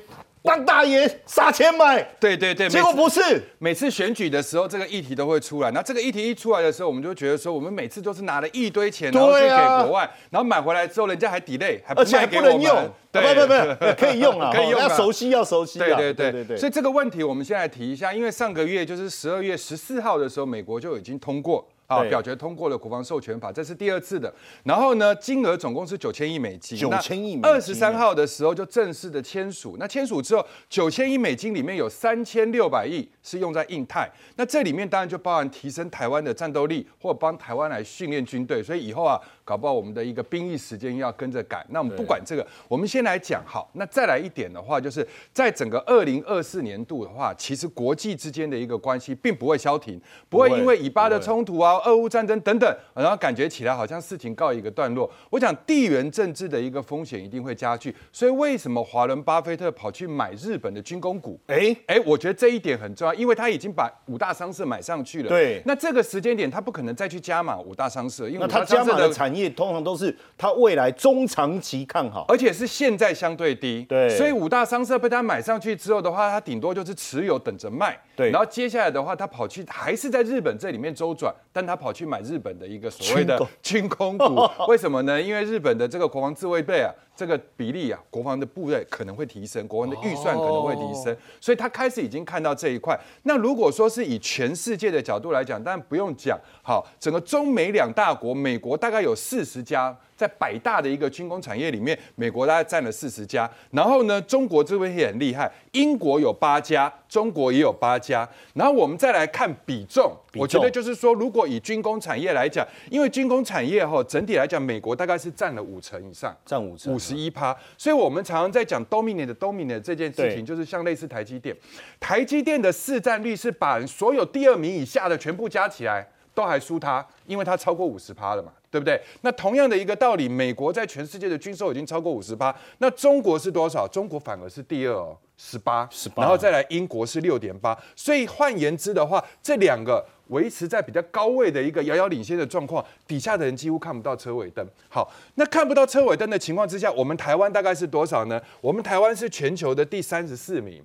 [0.43, 3.41] 当大爷撒钱买，对对对，结果不是。
[3.59, 5.71] 每次选举的时候，这个议题都会出来。
[5.71, 12.91] 那这个议题一出来的时候，我们就觉得说，我们每次都是拿了一堆钱，然后去给国外，然后买回来之后，人家还 delay，还而且还不能用。
[13.13, 14.81] 对不不不， 可以用啊，可以用。
[14.81, 15.79] 要熟悉，要熟悉。
[15.79, 16.57] 对对对对对。
[16.57, 21.65] 所以这个问题，我们先来提一下，因为上个月就是十二月十四号的时候，美国就已经通过。
[21.97, 24.33] 啊，表决通过了国防授权法，这是第二次的。
[24.65, 26.79] 然后呢，金额总共是九千亿美金。
[26.79, 27.49] 九千亿美。
[27.49, 29.77] 二十三号的时候就正式的签署。
[29.79, 34.11] 那签署之后，九千亿美金里面有三千六百亿是用在印太。
[34.37, 38.63] 那这里面当然就包含提升台湾的战斗力，或帮台湾来训练军队。
[38.63, 39.21] 所以以后啊。
[39.45, 43.69] 搞不好我们的一个兵役时间要跟着改，那我们不管这个，我们先来讲好。
[43.75, 55.11] 那再来一点的话，就是在整个二零二四年度的话，其实国际之间的一个关系并不会消停，不会因为以巴的冲突啊、俄乌战争等等，然后感觉起来好像事情告一个段落。
[55.31, 61.41] 我想地缘政治的一个风险一定会加剧，所以为什么华伦巴菲特跑去买日本的军工股？
[61.49, 65.29] 哎哎，我觉得这一点很重要，因为他已经把五大商社买上去了。
[65.29, 69.33] 对，那这个时间点他不可能再去加码五大商社，因为他加码的产。
[69.33, 85.21] 业通常都是它未来中长期看好，而且是现在相对低，对，所以五大商社被他买上去之后的话，他顶多就是持有等着卖，对，然后接下来的话，他跑去还是在日本这里面周转，但他跑去买日本的一个所谓的军工股， 为什么呢？
[85.21, 86.93] 因为日本的这个国防自卫队啊。
[87.15, 92.99] 这个比例啊，国防的部队可能会提升，国防的预算可能会提升，所以他开始已经看到这一块。
[93.25, 99.97] 那如果说是以全世界的角度来讲，当然不用讲，好，整个中美两大国，美国大概有四十家。
[100.15, 116.95] 在百大的一个军工产业里面，美国大概占了四十家，然后呢，中国这边也很厉害，英国有八家，中国也有八家，然后我们再来看比重，我觉得就是说，如果以军工产业来讲，因为军工产业哈整体来讲，美国大概是占了五成以上，占五成。
[116.95, 121.57] 五十一趴，所以我们常常在讲 dominate 的 dominate 这件事情，就是像类似台积电，
[121.99, 128.53] 台积电的市占率是把所有第二名以下的全部加起来都还输它，因为它超过五十趴了嘛。
[128.73, 128.99] 对不对？
[129.21, 133.87] 那同样的一个道理，美国在全世界的军售已经超过五十八，那中国是多少？
[133.87, 137.79] 中国反而是第二哦，十八，十八，然后再来英国是六点八。
[137.95, 144.67] 所以换言之的话，这两个维持在比较高位的一个遥遥领先的状况，底下的人几乎看不到车尾灯。
[144.89, 148.41] 好，那看不到车尾灯的情况之下，我们台湾大概是多少呢？
[148.63, 150.83] 我们台湾是全球的第三十四名。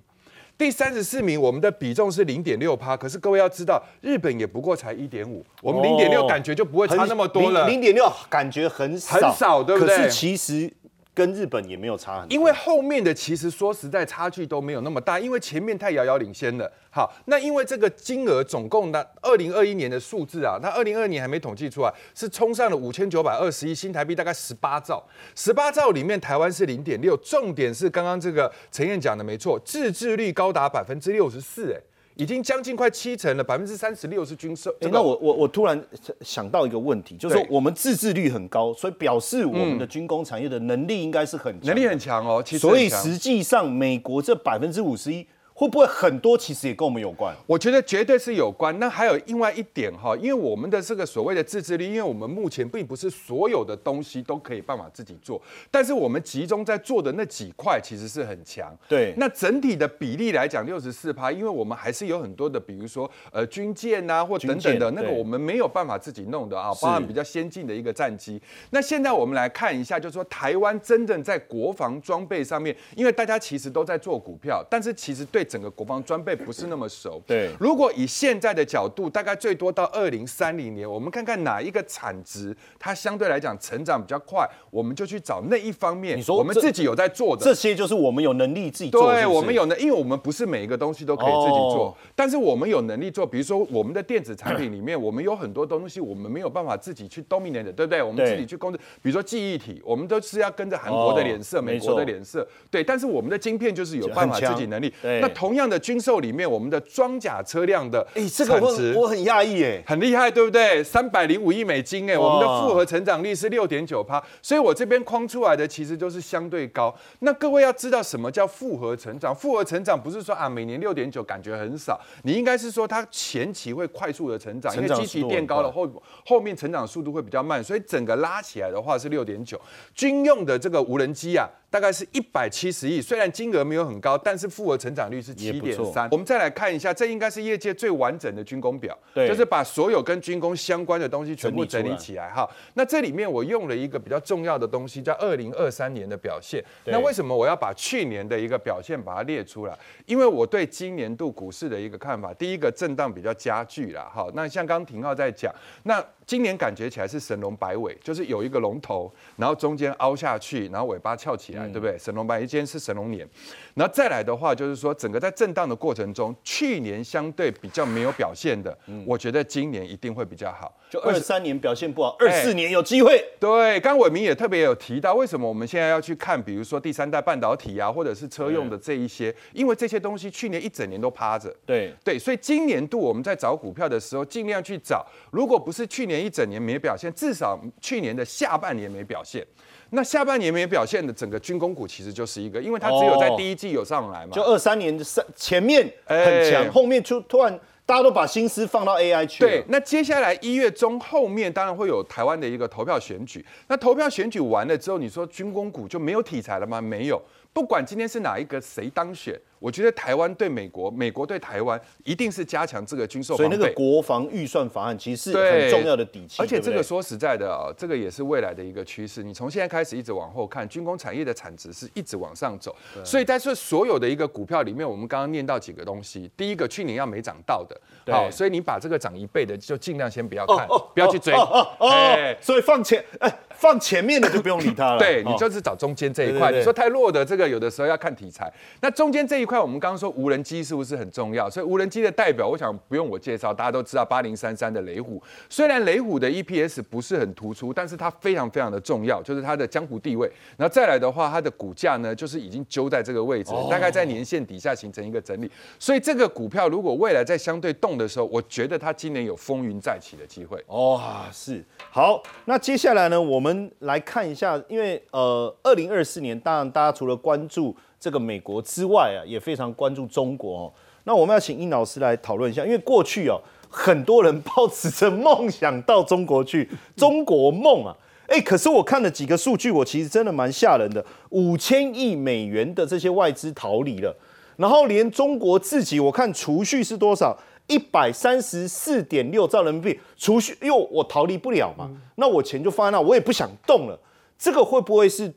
[0.58, 7.68] 第三十四名，我们的比重是零点六趴，可是各位要知道，日本也不过才一点五，我们零点六感觉就不会差那么多了。
[7.68, 9.96] 零点六感觉很少，很少，对不对？
[9.96, 10.70] 可是其实。
[11.18, 16.72] 跟日本也没有差很多，因为后面的其实说实在差距都没有那么大，因为前面太遥遥领先了。
[16.90, 25.04] 好，那因为这个金额总共的二零二一年的数字啊，那二零二二年还没统计出来，是冲上了五千九百二十亿新台币，大概十八兆。
[25.34, 31.80] 十八兆里面台湾是零点六，重点是刚刚这个陈燕讲的没错，自制率高达百分之六十四，哎。
[32.18, 34.74] 已经将近快七成了，百分之三十六是军售。
[34.80, 35.80] 那我我我突然
[36.22, 42.44] 想到一个问题，就是说我们自制率很高，所以表示我们的军工产业的能力应该是很能力很强哦。
[42.58, 45.24] 所以实际上美国这百分之五十一
[45.58, 47.34] 会不会很多其实也跟我们有关？
[47.44, 48.78] 我觉得绝对是有关。
[48.78, 58.72] 那还有另外一点哈，因为我们的这个所谓的自制力，因为我们目前并不是所有的东西都可以办法自己做，但是我们集中在做的那几块其实是很强。
[58.88, 68.40] 对，那整体的比例来讲，六十四趴，因为我们还是有很多的，比如说呃军舰呐或等等的那个，我们没有办法自己弄的啊，包含比较先进的一个战机。
[68.70, 77.22] 那现在我们来看一下，就是说台湾真正在国防装备上面，因为大家其实都在做股票，但是其实对整个国防装备不是那么熟。
[77.26, 86.18] 对，如果以现在的角度，大概最多到二零三零年，我们看看哪一个产值它相对来讲成长比较快，我们就去找那一方面。
[86.18, 89.12] 你说我们自己有在做的，这些就是我们有能力自己做。
[89.12, 93.26] 对，我们有能，因为我们不是每一个东西都可以自己做，但是我们有能力做。
[93.26, 98.02] 比如说我们的电子产品里面，我们有很多东西我们没有办法自己去 dominate 的，对不对？
[98.02, 98.78] 我们自己去控制。
[99.02, 102.46] 比如说记忆体，我们都是要跟着韩国的脸色、美国的脸色。
[102.70, 104.92] 对，但是我们的晶片就是有办法自己能力。
[105.02, 110.82] 那同样的军售里面，我们的装甲车辆的产值，我很讶异哎，很厉害，对不对？
[110.82, 116.92] 三百零五亿美金哎，我们的复合成长率是六点九趴，所以我这边框出来的其实就是相对高。
[117.20, 119.32] 那各位要知道什么叫复合成长？
[119.32, 125.88] 复合成长不是说啊每年六点九感觉很少，你应该是说它前期会快速的成长，因为基期变高了后
[126.26, 129.60] 后面成长速度会比较慢，所以整个拉起来的话是六点九。
[129.94, 131.48] 军用的这个无人机啊。
[131.70, 136.08] 大概是一百七十亿，虽然金额没有很高，但是复合成长率是七点三。
[136.10, 142.48] 我们再来看一下，这应该是业界最完整的军工表，就是把所有跟军工相关的东西全部整理起来哈。
[142.72, 146.64] 那这里面我用了一个比较重要的东西，叫二零二三年的表现。
[146.86, 149.78] 那为什么我要把去年的一个表现把它列出来？
[150.06, 154.26] 因为我对今年度股市的一个看法，第一个震荡比较加剧了哈。
[154.32, 161.57] 那像刚廷浩在讲，那今年感觉起来是神龙摆尾，就是有一个龙头，然后中间凹下去，然后尾巴翘起来。
[161.66, 161.98] 对不对？
[161.98, 163.28] 神龙版一间是神龙年，
[163.74, 170.74] 然后再来的话，就是说整个在震荡的过程中，去年相对比较没有表现的，我觉得今年一定会比较好。
[170.90, 173.22] 就二三年表现不好，二四年有机会。
[173.38, 181.54] 对，刚伟明也特别有提到，为什么我们现在要去看，比如说第三代半导体啊，或者是车用的这一些，因为这些东西去年一整年都趴着。
[181.66, 189.46] 对对，所以今年度我们在找股票的时候，尽量去找，如果不是去年一整年没表现，至少去年的下半年没表现。
[189.90, 194.32] 那下半年没表现的整个军工股其实就是一个，因为它只有在第一季有上来嘛。
[194.32, 199.40] 就二三年的三前面很强，后面就突然大家都把心思放到 AI 去。
[199.40, 203.44] 对，那接下来一月中后面当然会有台湾的一个投票选举。
[203.68, 206.80] 那投票选举完了之后，你说军工股就没有题材了吗？
[206.80, 207.22] 没有，
[207.52, 209.34] 不管今天是哪一个谁当选。
[209.58, 216.42] 我觉得台湾对美国，美国对台湾，一定是加强这个军售所以那个国防预算法案其实是很重要的底气。
[216.42, 219.22] 而且这个说实在的啊，这个也是未来的一个趋势。
[219.22, 222.74] 你从现在开始一直往后看，军工产业的产值是一直往上走。
[223.04, 226.30] 所以在这所有的一个股票里面，我们刚刚念到几个东西。
[226.36, 227.80] 第一个，去年要没涨到的，
[228.12, 231.34] 好，所以你把这个涨一倍的就尽量先不要看，不要去追。
[231.80, 234.98] 哎，所以放前哎放前面的就不用理它了。
[235.02, 236.52] 对你就是找中间这一块。
[236.52, 238.52] 你说太弱的这个，有的时候要看题材。
[238.80, 241.48] 那中间这一块，我们刚刚说无人机是不是很重要？
[241.48, 245.20] 所以无人机的代表，我想不用我介绍，大家都知道八零三三的雷虎。
[245.48, 250.30] 虽然雷虎的 EPS 不是很突出，但是它非常非常的重要，就是它的江湖地位。
[250.58, 255.50] 然后再来的话，它的股价呢，就是已经揪在这个位置，大概在年线底下形成一个整理。
[255.78, 260.62] 所以这个股票如果未来在相对动的时候，我觉得它今年有风云再起的机会。
[260.66, 261.00] 哦，
[261.32, 262.22] 是好。
[262.44, 267.74] 那接下来呢，我们来看一下，因为呃，二零二四年，当然大家除了关注。
[268.00, 270.72] 这个美国之外啊，也非常关注中国哦。
[271.04, 284.14] 那我们要请殷老师来讨论一下，因为过去哦，很多人抱持着梦想到中国去， 中国梦啊，哎，可是我看了几个数据，我其实真的蛮吓人的，五千亿美元的这些外资逃离了，
[284.56, 289.98] 然后连中国自己，我看储蓄是多少，一百三十四点六兆人民币。
[290.16, 293.98] 储蓄，因为我逃离不了嘛，那我钱就放在那，我也不想动了，
[294.38, 295.32] 这个会不会是？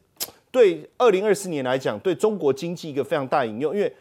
[0.52, 3.92] 对二零二四年来讲，对中国经济一个非常大引诱，因为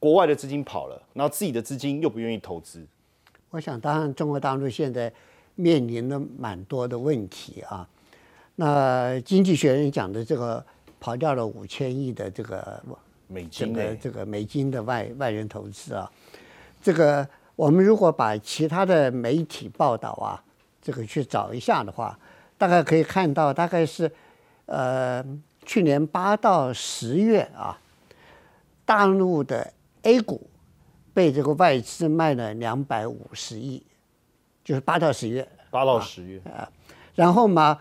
[0.00, 2.84] 国外的资金跑了，然后自己的资金又不愿意投资。
[3.50, 5.12] 我想，当然中国大陆现在
[5.54, 7.88] 面临了蛮多的问题啊。
[8.56, 10.64] 那经济学人讲的这个
[10.98, 12.82] 跑掉了五千亿的这个
[13.28, 16.10] 美金的这个美金的外外人投资啊，
[16.82, 20.42] 这个我们如果把其他的媒体报道啊，
[20.82, 22.18] 这个去找一下的话，
[22.58, 24.10] 大概可以看到，大概是
[24.66, 25.24] 呃。
[25.64, 27.78] 去年八到十月啊，
[28.84, 29.72] 大陆的
[30.02, 30.48] A 股
[31.12, 33.82] 被这个外资卖了两百五十亿，
[34.62, 35.48] 就是八到十月。
[35.70, 36.70] 八到十月啊，
[37.16, 37.80] 然后嘛，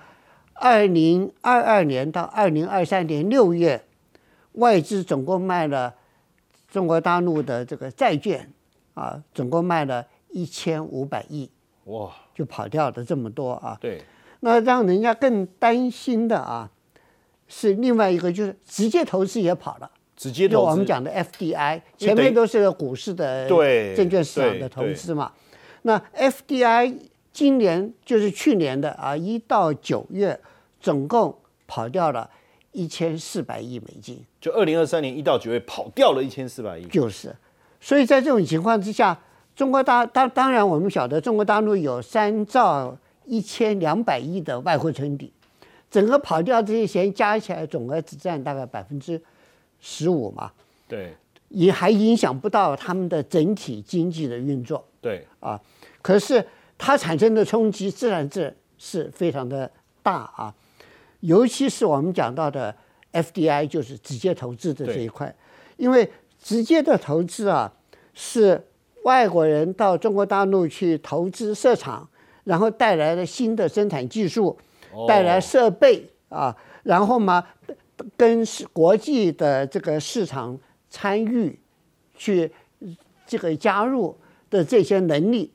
[0.53, 3.85] 二零二二年到二零二三年六月，
[4.53, 5.93] 外资总共卖了
[6.67, 8.51] 中国大陆的这个债券
[8.95, 11.51] 啊，总共卖了一千五百亿，
[11.83, 13.77] 哇，就跑掉了这么多啊。
[13.79, 14.01] 对，
[14.39, 16.71] 那让人家更担心的啊，
[17.47, 19.89] 是另外一个就是直接投资也跑了。
[20.15, 25.31] 直接投就我们讲的 FDI，前面都是股市的对证券市场的投资嘛。
[25.81, 26.95] 那 FDI
[27.33, 30.39] 今年就是去年的啊，一到九月
[30.79, 31.35] 总共
[31.67, 32.29] 跑掉了
[32.71, 34.23] 一千四百亿美金。
[34.39, 36.85] 就二零二三年一到九月跑掉了一千四百亿。
[36.85, 37.35] 就是，
[37.81, 39.19] 所以在这种情况之下，
[39.55, 45.33] 中国大当当然我们晓得中国大陆有三兆一千两百亿的外汇存底，
[45.93, 49.21] 整个跑掉这些钱加起来总额只占大概百分之。
[49.85, 50.49] 十五嘛，
[50.87, 51.13] 对，
[51.49, 55.27] 也还影响不到他们的整体经济的运作，对。
[55.41, 55.59] 啊，
[56.01, 59.69] 可是它产生的冲击自然是是非常的
[60.01, 60.55] 大啊，
[61.19, 62.73] 尤其是我们讲到的
[63.11, 65.35] FDI，就是直接投资的这一块，
[65.75, 66.09] 因为
[66.41, 67.73] 直接的投资啊，
[68.13, 68.65] 是
[69.03, 72.07] 外国人到中国大陆去投资设厂，
[72.45, 74.57] 然后带来了新的生产技术，
[75.07, 77.45] 带来设备啊，然后嘛。
[78.17, 80.57] 跟是国际的这个市场
[80.89, 81.57] 参与，
[82.17, 82.51] 去
[83.25, 84.17] 这个加入
[84.49, 85.49] 的这些能力，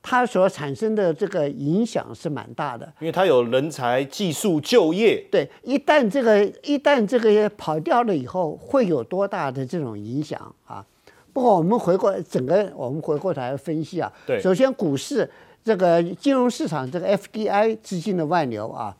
[0.00, 2.90] 它所产生的这个影响是蛮大的。
[3.00, 5.22] 因为它有人才、技术、就业。
[5.30, 10.86] 对，一旦这个一旦这个跑掉了以后，会有多大的这种影响啊？
[11.32, 14.10] 不过我们回过整个，我们回过头来分析啊。
[14.24, 14.40] 对。
[14.40, 15.28] 首先，股市
[15.66, 18.96] 这个金融市场这个 FDI 资金的外流啊。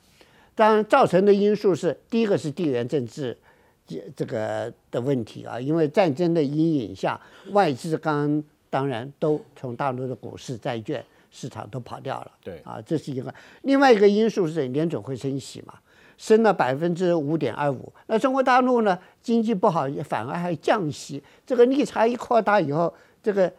[0.56, 3.38] 当然，造成的因素是第一个是地缘政治，
[3.86, 7.20] 这这个的问题啊，因为战争的阴影下，
[7.52, 12.32] 外资刚当然都从大陆的股市、债券市场都跑掉了。
[12.42, 13.32] 对啊，这是一个。
[13.62, 15.74] 另外一个因素是联总会升息嘛，
[16.18, 17.92] 升了百分之五点二五。
[18.08, 23.52] 那中国大陆呢，经济不好，反而还降息，这个利差一扩大以后，这个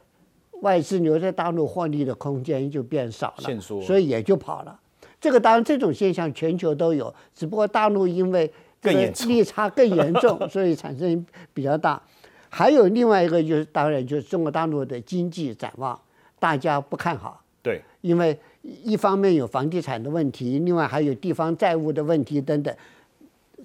[0.61, 4.79] 外资留在大陆获利的空间就变少了，所以也就跑了。
[5.19, 12.01] 这个当然，这种现象全球都有，只不过大陆因为这个利差更严重， 所以产生比较大。
[12.49, 15.99] 还有另外一个就是，当然就是中国大陆的经济展望，
[16.39, 17.41] 大家不看好。
[17.61, 22.73] 对，因为一方面有房地产的问题，另外还有地方债务的问题等等，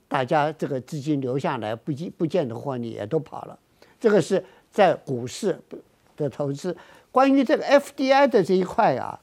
[0.09, 3.59] 大家这个资金留下来不见不见得获利也都跑了。
[4.01, 5.57] 这个是在股市
[6.23, 6.77] 的投资。
[7.11, 9.21] 关于这个 FDI 的这一块啊，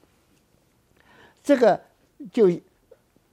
[1.42, 1.82] 这个。
[2.34, 2.52] 就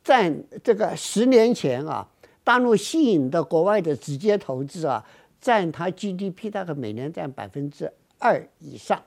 [0.05, 2.07] 占这个十年前啊，
[2.45, 5.05] 大陆吸引的国外的直接投资啊，
[5.41, 9.03] 占它 GDP 大概每年占百分之二以上。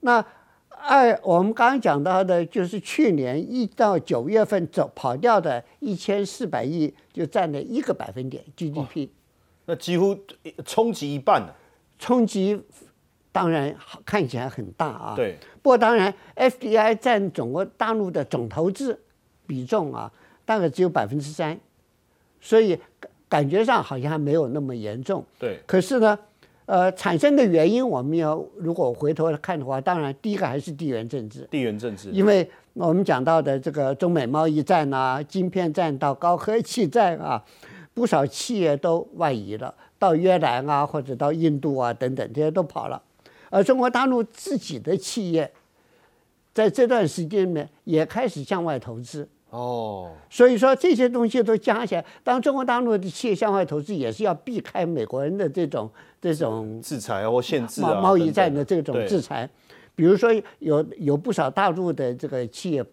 [0.00, 0.22] 那
[0.68, 9.08] 二我们刚刚讲到的，就是去年一到九月份走跑掉的一千四百亿，就占了一个百分点 GDP。
[9.64, 10.14] 那几乎
[10.66, 11.56] 冲击一半了。
[11.98, 12.62] 冲击
[13.36, 15.12] 当然看起来很大啊。
[15.14, 15.36] 对。
[15.60, 18.98] 不过当然，FDI 占中国大陆的总投资
[19.46, 20.10] 比重啊，
[20.46, 21.58] 大概只有百分之三，
[22.40, 22.78] 所以
[23.28, 25.22] 感觉上好像还没有那么严重。
[25.38, 25.58] 对。
[25.66, 26.18] 可是呢，
[26.64, 31.46] 呃，产生的原因我们要如果回头来看的话，当然第一个还是地缘政治。
[31.50, 32.08] 地缘政治。
[32.12, 37.44] 因为我们讲到的这个中美贸易战啊，晶片战到高科技战啊，
[37.92, 43.02] 不少企业都外移了，到越南啊，或者到印度啊等等，这些都跑了。
[43.56, 45.50] 而中国大陆自己的企业，
[46.52, 49.26] 在这段时间里面，也开始向外投资。
[49.48, 55.90] 哦，所以说这些东西都加起来，当中国大陆的企业向外投资，也是要避开美国人的这种
[56.20, 59.48] 这种制裁或限制啊，贸易战的这种制裁。
[59.94, 62.84] 比如说，有有不少大陆的这个企业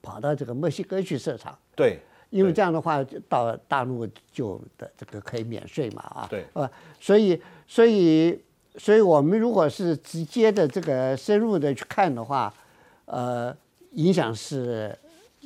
[0.00, 1.58] 跑到这个墨西哥去设厂。
[1.74, 1.98] 对，
[2.30, 6.28] 因为这样的话，到大陆就的这个可以免税嘛啊。
[6.30, 8.40] 对，啊，所以所以。
[8.78, 12.54] 所以我们如果是直接的这个深入的去看的话，
[13.06, 13.54] 呃，
[13.92, 14.96] 影响是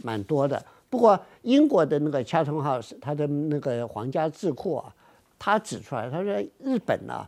[0.02, 0.62] 蛮多的。
[0.90, 4.94] 不过英国的那个 Chatham House，它的那个皇家智库啊，
[5.38, 7.26] 他指出来，他说日本呢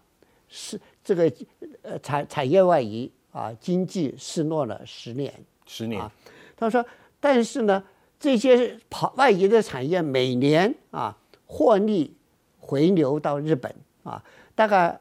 [0.50, 1.32] 是这个
[1.80, 5.32] 呃产产业外移啊，经济失落了十年。
[5.64, 6.06] 十年。
[6.54, 6.84] 他说，
[7.18, 7.82] 但是呢，
[8.20, 12.14] 这些跑外移的产业每年啊获利
[12.60, 14.22] 回流到日本啊，
[14.54, 15.00] 大概。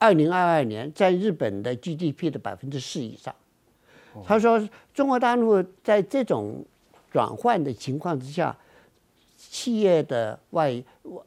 [0.00, 3.32] 二零二二年，在日本的 GDP 的百分之四以上。
[4.26, 4.58] 他说，
[4.94, 6.64] 中国大陆在这种
[7.12, 8.56] 转换的情况之下，
[9.36, 10.82] 企业的外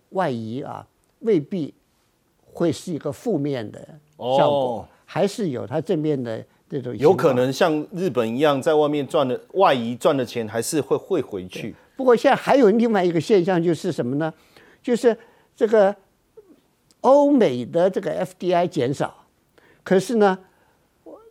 [0.10, 0.86] 外移啊，
[1.20, 1.72] 未必
[2.52, 6.98] 会是一个负面的效果，还是有它正面的这种。
[6.98, 11.76] 有可能像日本一样，在外面赚的外移赚的钱，还是会会回去。
[11.96, 14.34] 不过现在还有另外一个现象，就是什么呢？
[14.82, 15.16] 就是
[15.56, 15.96] 这个。
[17.04, 19.26] 欧美的这个 FDI 减少，
[19.84, 20.40] 可是呢，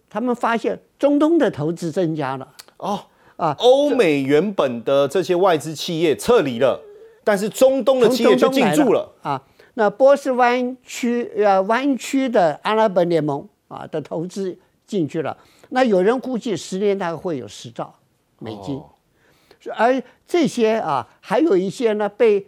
[0.09, 2.55] 他们发现中东的投资增加了。
[2.77, 6.81] 哦啊，欧美原本的这些外资企业撤离了，
[7.25, 9.43] 但是中东的企业就进驻了啊。
[9.75, 15.37] 那波斯湾区呃湾区的阿拉伯联盟啊的投资进去了，
[15.71, 17.95] 那有人估计十年大概会有十兆
[18.39, 18.81] 美金，
[19.75, 22.47] 而这些啊还有一些呢被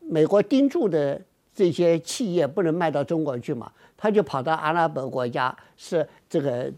[0.00, 1.22] 美国盯住的
[1.56, 6.70] 这些企业不能卖到中国去嘛，他就跑到阿拉伯国家是这个，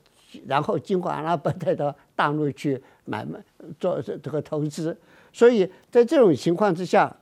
[0.46, 3.38] 然后经过阿拉伯带到大陆去买卖
[3.80, 4.96] 做这个投资，
[5.32, 7.14] 所以在这种情况之下。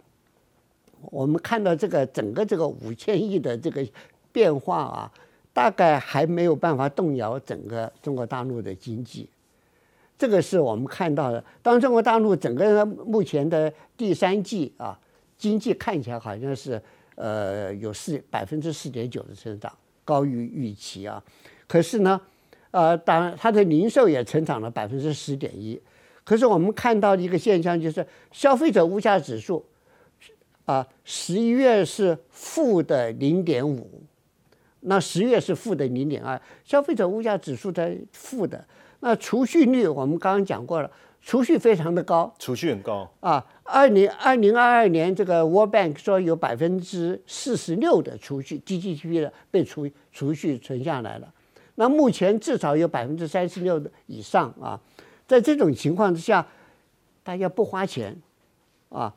[1.11, 3.86] 我们看到这个整个这个五千亿的这个
[4.32, 5.12] 变化啊，
[5.52, 9.28] 大概还没有办法动摇整个中国大陆的经济。
[10.18, 11.44] 这个是我们看到的。
[11.62, 14.98] 当中国大陆整个目前的第三季啊，
[15.36, 16.82] 经济看起来好像是
[17.16, 21.22] 呃有四百分之四点九的增长，高于预期啊。
[21.66, 22.20] 可是呢，
[22.70, 25.80] 呃，当然它的零售也成长了百分之十点一。
[26.22, 29.66] 可是我们看到一个现象就是消费者物价指数。
[30.66, 34.02] 啊，十一月是负的零点五，
[34.80, 38.66] 那十月是负的零点二，消费者物价指数在负的。
[38.98, 40.90] 那储蓄率我们刚刚讲过了，
[41.26, 43.44] 储蓄非常的高，储蓄很高啊。
[43.64, 51.34] 二零二零二二年，这个 World Bank 说有百分之四十六的储蓄 GDP 的被储储蓄存下来了。
[51.74, 54.80] 那目前至少有百分之三十六的以上啊。
[55.26, 56.46] 在这种情况之下，
[57.24, 58.16] 大家不花钱
[58.90, 59.12] 啊。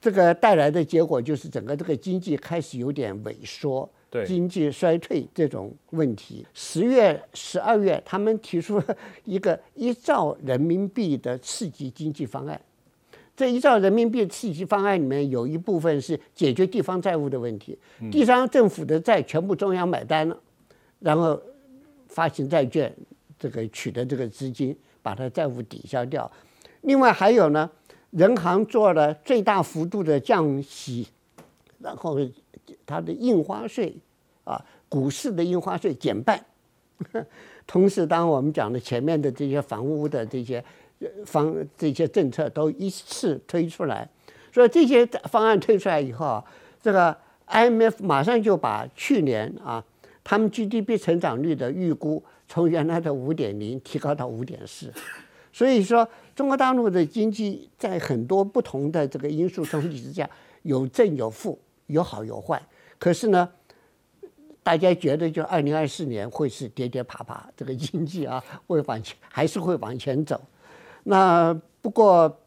[0.00, 3.92] 这个带来的结果就是整个这个经济开始有点萎缩，对
[4.26, 6.46] 经济衰退这种问题。
[6.52, 12.60] 十月、十二月，他们提出了一个一兆人民币的刺激经济方案。
[13.34, 17.78] 这一兆人民币刺激方案里面有一部分是解决地方债务的问题，
[18.10, 20.38] 地方政府的债全部中央买单了，
[21.00, 21.40] 然后
[22.08, 22.94] 发行债券，
[23.38, 26.30] 这个取得这个资金，把它债务抵消掉。
[26.82, 27.70] 另外还有呢。
[28.12, 31.08] 人行做了最大幅度的降息，
[31.78, 32.20] 然后
[32.86, 33.94] 它的印花税
[34.44, 36.44] 啊，股市的印花税减半。
[37.66, 40.62] 同时，当我们讲的前面的这些房屋的这些
[41.24, 44.08] 方这些政策都一次推出来，
[44.52, 46.42] 所以这些方案推出来以后，
[46.80, 47.16] 这个
[47.48, 49.84] IMF 马上就把去年啊
[50.22, 54.92] 他们 GDP 成长率的预估从原来的五点零提高到五点四，
[55.52, 56.08] 所以说。
[56.34, 60.28] 中国大陆的经济在很多不同的这个因素冲击之下，
[60.62, 62.60] 有正有负，有好有坏。
[62.98, 63.48] 可是呢，
[64.62, 70.40] 大家觉得就二零二四年会是跌跌爬爬，这个经济啊会往前，还是会往前走。
[71.04, 72.40] 那不过，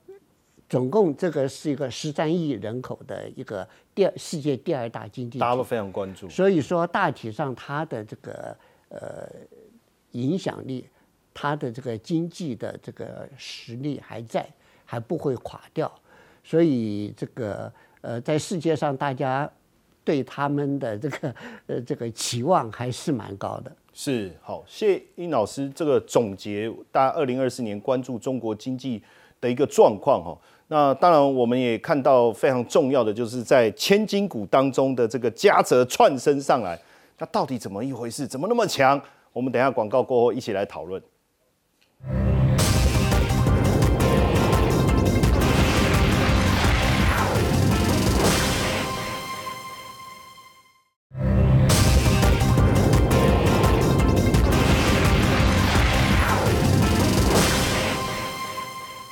[0.69, 6.29] 总共这个是一个十三亿人口的一个第二世界第二大经济，大家都非常关注。
[6.29, 8.57] 所以说，大体上它的这个
[8.89, 9.29] 呃
[10.11, 10.87] 影响力。
[11.37, 14.47] 它的这个经济的这个实力还在，
[14.85, 15.93] 还不会垮掉，
[16.45, 17.69] 所以这个
[18.05, 19.49] 呃，在世界上大家
[20.03, 21.35] 对他们的这个
[21.65, 23.71] 呃这个期望还是蛮高的。
[23.93, 29.01] 是好，谢殷老师这个总结，大家二零二四年关注中国经济
[29.41, 30.37] 的一个状况哈。
[30.67, 36.79] 那当然，我们也看到非常重要的，就是在千金股当中的这个嘉泽窜升上来，
[37.17, 38.27] 那到底怎么一回事？
[38.27, 39.01] 怎么那么强？
[39.33, 41.01] 我们等下广告过后一起来讨论。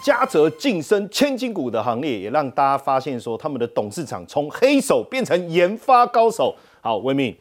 [0.04, 6.54] 嘉泽晋升千金股的行列，也让大家发现说，他们的董事长从黑手变成研发高手。
[6.82, 7.34] 好，威明，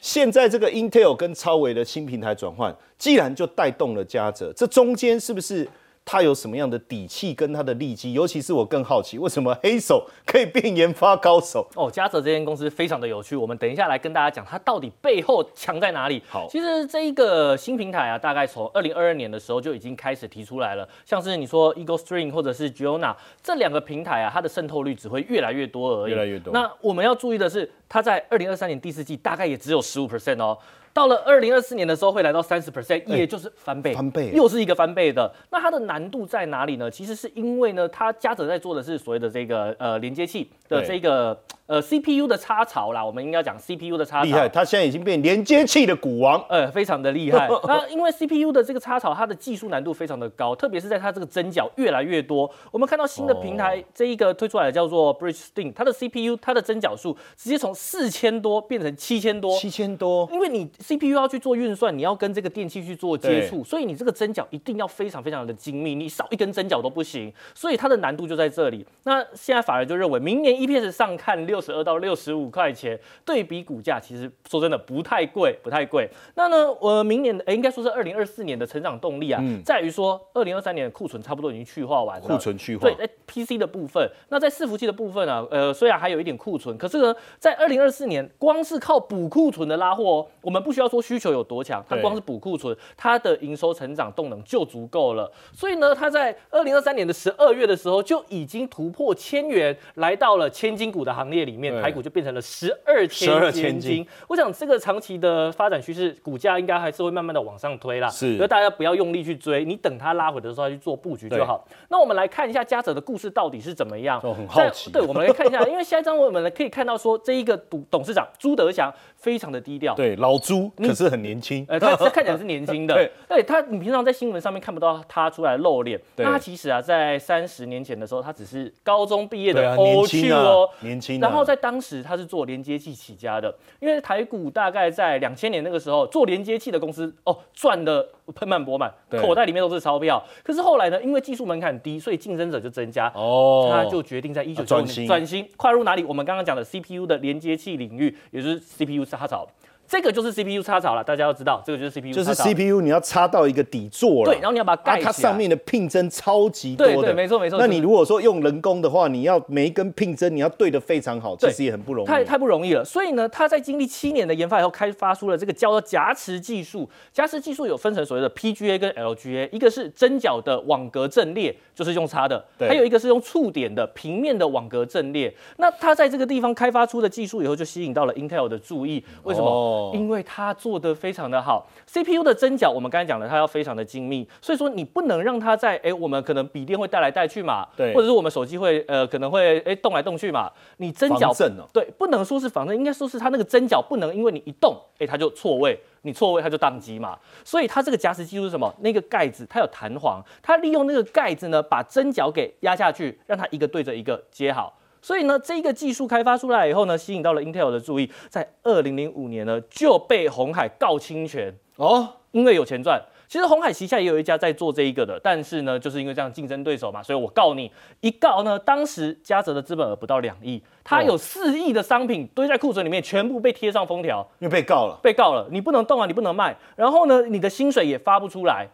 [0.00, 5.68] 现在这个 Intel 跟超微的新平台转换，既然就带动了嘉泽，这中间是不是？
[6.10, 8.14] 他有什么样的底气跟他的利基？
[8.14, 11.68] 尤其是我更好奇，为什么黑手可以变研发高手？
[11.74, 16.22] 哦，嘉泽这间公司非常的有趣，我们等一下来跟大家讲，它到底背后强在哪里？
[16.30, 26.54] 好，其实这一个新平台啊，大概从二零二二年的时候就已经开始提出来了，像是你说 Eagle Stream 或者是 Giona 这两个平台啊，它的渗透率只会越来越多而已，越来越多。
[26.54, 30.56] 那我们要注意的是，它在二零二三年第四季大概也只有十五 percent 哦。
[30.98, 35.32] 到了二零二四年的时候，会来到三十 percent，也就是翻倍，翻倍，又是一个翻倍的。
[35.48, 36.90] 那它的难度在哪里呢？
[36.90, 44.24] 其实是因为呢，它嘉泽在做的是所谓的这个呃连接器的这个呃 CPU 的插槽啦，我们应该讲 CPU 的插槽。
[44.24, 46.42] 厉害，它现在已经变连接器的股王。
[46.48, 47.46] 呃，非常的厉害。
[47.68, 52.50] 那因为 CPU 的这个插槽，它的技术难度非常的高，特别是在它这个针脚越来越多。
[52.70, 59.54] 我们看到新的平台这一个推出来的叫做 Bridgestone，它的 CPU 它的针脚数直接从四千多变成七千多。
[59.58, 67.30] 七千多，因为你 CPU 要去做运算，你要跟这个电器去做接触，所以你这个针脚一定要非常非常的精密，你少一根针脚都不行。
[67.54, 68.86] 所以它的难度就在这里。
[69.04, 76.08] 那现在反而就认为，明年 EPS 上看六十二到六十五块钱，对比股价，其实说真的不太贵，不太贵。
[76.34, 82.88] 那呢，我明年的，应该说是二零二四年的成长动力啊，在于说二零二三年的库存差不多已经去化完了，库存去化。
[82.88, 95.30] 对，在 PC 的部分，那在伺服器的部分啊，呃，虽然还有一点库存，可是呢，在二零二四年，光是靠补库存的拉货哦，我们不需要说需求有多强，它光是补库存，它的营收成长动能就足够了。
[95.52, 104.06] 所以呢，它在二零二三年的十二月的时候就已经突破千元，来到了千金股的行列里面，台股就变成了十二千千金。
[104.28, 108.08] 我想这个长期的发展趋势，股价应该还是会慢慢的往上推啦。
[108.08, 111.66] 是，所以大家不要用力去追，你等它拉回的时候去做布局就好。
[111.88, 114.20] 那我们来看一下嘉泽的故事到底是怎么样？
[114.20, 114.90] 很好奇。
[114.92, 119.94] 对，我们来看一下，因为下一张我们可以看到说，这一个董董事长朱德祥非常的低调。
[119.94, 121.66] 对，老朱可是很年轻。
[121.68, 122.94] 呃，他看起来是 年轻的。
[122.94, 126.00] 对，对他，你平常在新闻上面看不到他出来露脸。
[126.16, 131.20] 那他其实啊，在三十年前的时候，他只是高中毕业的欧去哦，年轻。
[131.20, 140.22] 然后在当时他是做连接器起家的，因为台股大概在两千年那个时候做连接器的公司哦，赚的盆满钵满，口袋里面都是钞票。
[140.44, 146.04] 可是后来呢，因为技术门槛低，所以竞争者就增加哦，他就决定在一九九五年转型，跨入哪里？
[146.04, 149.48] 我们刚刚讲的 CPU 的连接器领域，也就是 CPU 插槽。
[149.88, 152.12] 这个就是 CPU 插槽了，大家要知道，这个就是 CPU。
[152.12, 154.30] 就是 CPU，你要插到一个底座了。
[154.30, 155.04] 对，然后你要把它盖起来。
[155.06, 156.94] 它上面的拼针超级多的。
[156.94, 157.58] 对对，没错没错。
[157.58, 162.06] 那你如果说用人工的话，你要每一根拼针你要对的非常好，其实也很不容易。
[162.06, 162.84] 太太不容易了。
[162.84, 166.86] 所以呢，他在经历七年的研发以后，开发出了这个叫做夹持技术。
[167.10, 175.34] 夹持技术有分成所谓的 PGA 跟 LGA，一个是针脚的网格阵列，就是用插的；还有一个是用触点的平面的网格阵列。
[175.56, 179.02] 那他在这个地方开发出的技术以后，就吸引到了 Intel 的注意。
[179.22, 179.77] 为什么？
[179.94, 191.32] 因为它做的非常的好，CPU 的针脚我们刚才讲了，它要非常的精密，所以说你不能让它在哎，我们可能笔电会带来带去嘛，对，或者是我们手机会呃可能会哎动来动去嘛，你针脚
[191.72, 198.72] 对，不能说是防震，应该说是它那个针脚不能因为你一动哎它就错位，你错位它就宕机嘛，所以它这个夹持技术是什么？
[198.80, 204.77] 那个盖子它有弹簧，它利用那个盖子呢把针脚给压下去，让它一个对着一个接好。
[205.00, 211.54] 所以呢，这个技术开发出来以后呢，吸引到了 Intel 的注意，在二零零五年呢就被红海告侵权。
[211.76, 213.00] 哦，因为有钱赚。
[213.28, 217.70] 其实红海旗下也有一家在做这一个的，但是呢，就是因为这样竞争对手嘛，所以我告你
[218.00, 228.66] 一告呢，当时嘉泽的资本额不到两亿，他有四亿的商品堆在库存里面，全部被贴上封条，因为被告了，被告了，你不能动啊，你不能卖，然后呢，你的薪水也发不出来，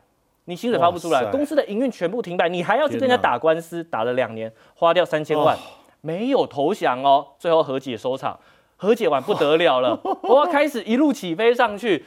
[0.44, 5.58] 你薪水发不出来，公司的营运全部停摆，你还要去跟人家打官司，打了两年，花掉三千万。
[6.05, 8.38] 没有投降哦，最后和解收场，
[8.76, 12.05] 和解完不得了了，我要开始一路起飞上去，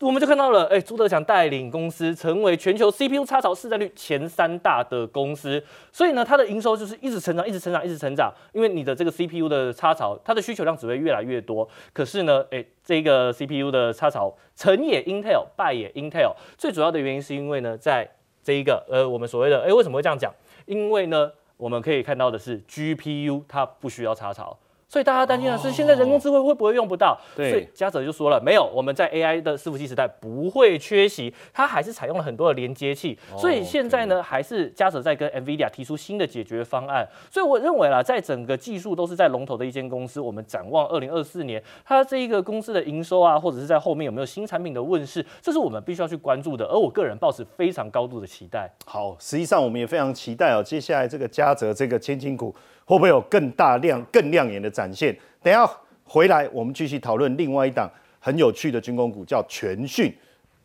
[0.00, 11.66] 我们就看到了，哎，朱德强带领公司成为全球 CPU 插槽市占率前三大的公司，所以呢，它的营收就是一直成长，一直成长，一直成长，因为你的这个 CPU 的插槽，它的需求量只会越来越多。
[11.94, 18.06] 可是呢，哎，这个 CPU 的插槽成也 Intel，败也 Intel，最主要的原因是因为呢，在
[18.42, 20.30] 这一个呃，我们所谓的，哎，为什么会这样讲？
[20.66, 21.32] 因为呢。
[21.56, 24.58] 我们可以看到的是，GPU 它不需要插槽。
[24.94, 27.18] 所以大家担心的是，现在人工智慧会不会用不到？
[27.34, 33.18] 所以嘉泽就说了，没有，我们在 AI 的伺服器时代不会缺席，它还是采用了很多的连接器。
[33.36, 37.04] 所以现在呢，还是嘉泽在跟 NVIDIA 提出新的解决方案。
[37.28, 46.64] 所以我认为啦，在整个技术都是在龙头的一间公司，我们展望二零二四年，它这一个公司的营收啊，或者是在后面有没有新产品的问世，这是我们必须要去关注的。
[46.66, 48.72] 而我个人抱持非常高度的期待。
[48.86, 52.54] 好，实际上我们也非常期待哦，接下来这个嘉泽这个千金股。
[52.84, 55.16] 会不会有更大量、更亮眼的展现？
[55.42, 55.68] 等下
[56.04, 60.14] 回来，我们继续讨论另外一档很有趣的军工股，叫全讯。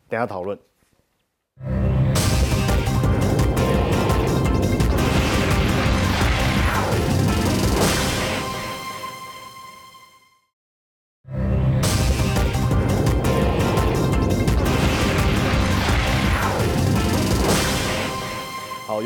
[0.07, 0.57] 等下讨论。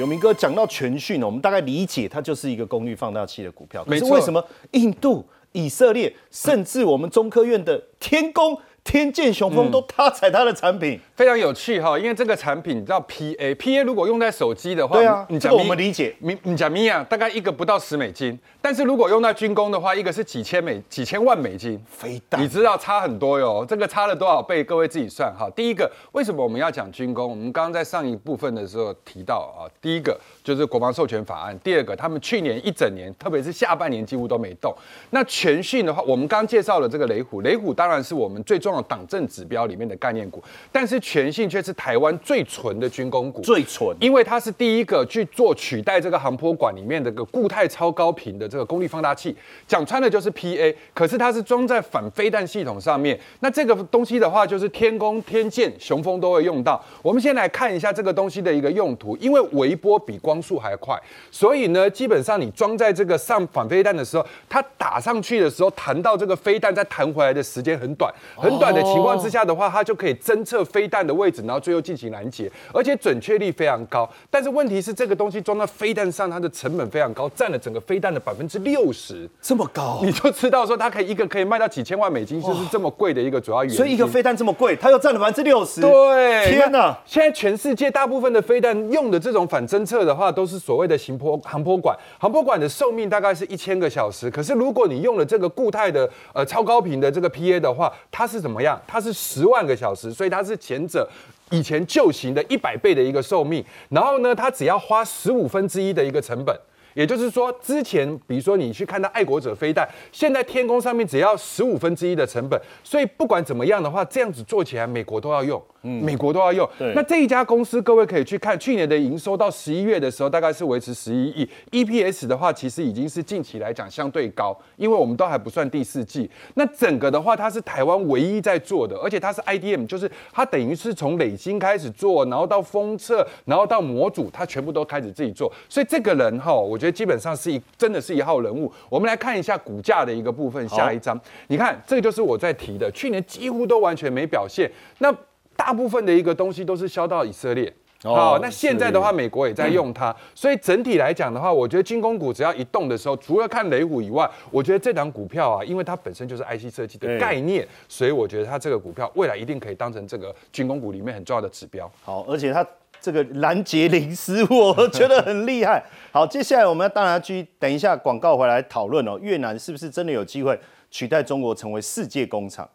[0.04, 3.86] 永明哥讲到全讯呢我们大概理解它就是一个功率放大器的股票。
[3.86, 24.64] 可是为什么印度、以色列，甚至我们中科院的天宫天剑雄风都他踩他的产品，非常有趣哈，因为这个产品叫 PA，PA 如果用在手机的话，对啊，你这个我们理解，你你讲米啊，大概一个不到十美金，但是如果用在军工的话，一个是几千美几千万美金，飞弹，你知道差很多哟，这个差了多少倍？
[24.64, 25.50] 各位自己算哈。
[25.56, 27.30] 第一个，为什么我们要讲军工？
[27.30, 34.76] 我们刚刚在上一部分的时候提到啊，第一个就是国防授权法案，第二个他们去年一整年，特别是下半年几乎都没动。
[35.12, 49.36] 那全讯的话，我们刚介绍了这个雷虎，雷虎当然是我们最重要的党政指标里面的概念股，但是全讯却是台湾最纯的军工股，最纯，因为它是第一个去做取代这个航波管里面的个固态超高频的这个功率放大器，
[49.66, 53.18] 讲穿了就是 PA，可是它是装在反飞弹系统上面。
[53.40, 56.84] 那这个东西的话，就是天宫、天剑、雄风都会用到。
[57.02, 61.00] 我们先来看一下这个东西的一个用途，因为微波比光速还快，
[61.32, 74.10] 所以呢，基本上你装在这个上反飞弹的时候，它打上去的时候弹到这个飞弹再弹回来的时间很短，很短的情况之下的话，它就可以侦测飞弹的位置，然后最后进行拦截，而且准确率非常高。
[74.30, 83.78] 但是问题是，这个东西装到飞弹上，它的成本非常高，占了整个飞弹的百分之六十，这么高，你就知道说它可以一个可以卖到几千万美金，就是这么贵的一个主要原因。
[83.78, 85.82] 所以一个飞弹这么贵，它又占了百分之六十。
[85.82, 86.98] 对，天哪！
[87.06, 94.30] 现在全世界大部分的飞弹用的这种反侦测的话，都是所谓的行波航波管，航波管的寿命大概是一千个小时。
[94.30, 98.82] 可是如果你用了这个固态的呃超高频的这个 PA 的话，它是怎么样？
[98.88, 101.08] 它是十万个小时，所以它是前者。
[101.52, 106.58] 以前旧型的一百倍的一个寿命，然后呢，它只要花十五分之一的一个成本，
[106.94, 115.62] 也就是说，之前比如说你去看到爱国者飞弹，现在天空上面只要十五分之一的成本，所以不管怎么样的话，这样子做起来，美国都要用。
[115.86, 116.68] 嗯美国都要用。
[116.96, 121.50] 那这一家公司，各位可以去看去年的营收到十一月的时候，大概是维持十一亿。
[121.72, 126.32] EPS 的话，其实已经是近期来讲相对高，因为我们都还不算第四季。
[126.54, 135.52] 那整个的话，它是台湾唯一在做的，而且它是 IDM，就是它等于是从累晶开始做，然后到封测，然后到模组，它全部都开始自己做。
[135.68, 138.70] 所以这个人哈，我觉得基本上是一真的是一号人物。
[138.90, 141.18] 我们来看一下股价的一个部分，下一张，
[141.48, 144.70] 你看这个就是我在提的，去年几乎都完全没表现。
[145.00, 145.14] 那
[145.56, 147.74] 大部分的一个东西都是销到以色列，
[148.04, 161.90] 哦，那现在的话，美国也在用它，所以整体来讲的话，我觉得军工股只要一动的时候，除了看雷虎以外，我觉得这档股票啊，因为它本身就是 IC 设计的概念，所以我觉得它这个股票未来一定可以当成这个军工股里面很重要的指标。
[162.04, 162.68] 好，而且它
[163.04, 165.84] 这个拦截零失误， 我觉得很厉害。
[166.14, 170.58] 好，接下来我们当然去等一下广告回来讨论哦，越南是不是真的有机会
[170.90, 172.68] 取代中国成为世界工厂？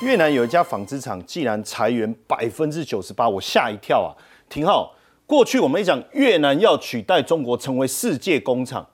[0.00, 4.16] 越南有一家纺织厂，竟然裁员百分之九十八，我吓一跳啊！
[4.48, 4.94] 廷浩。
[5.26, 8.84] 过去我们一讲越南要取代中国成为世界工厂，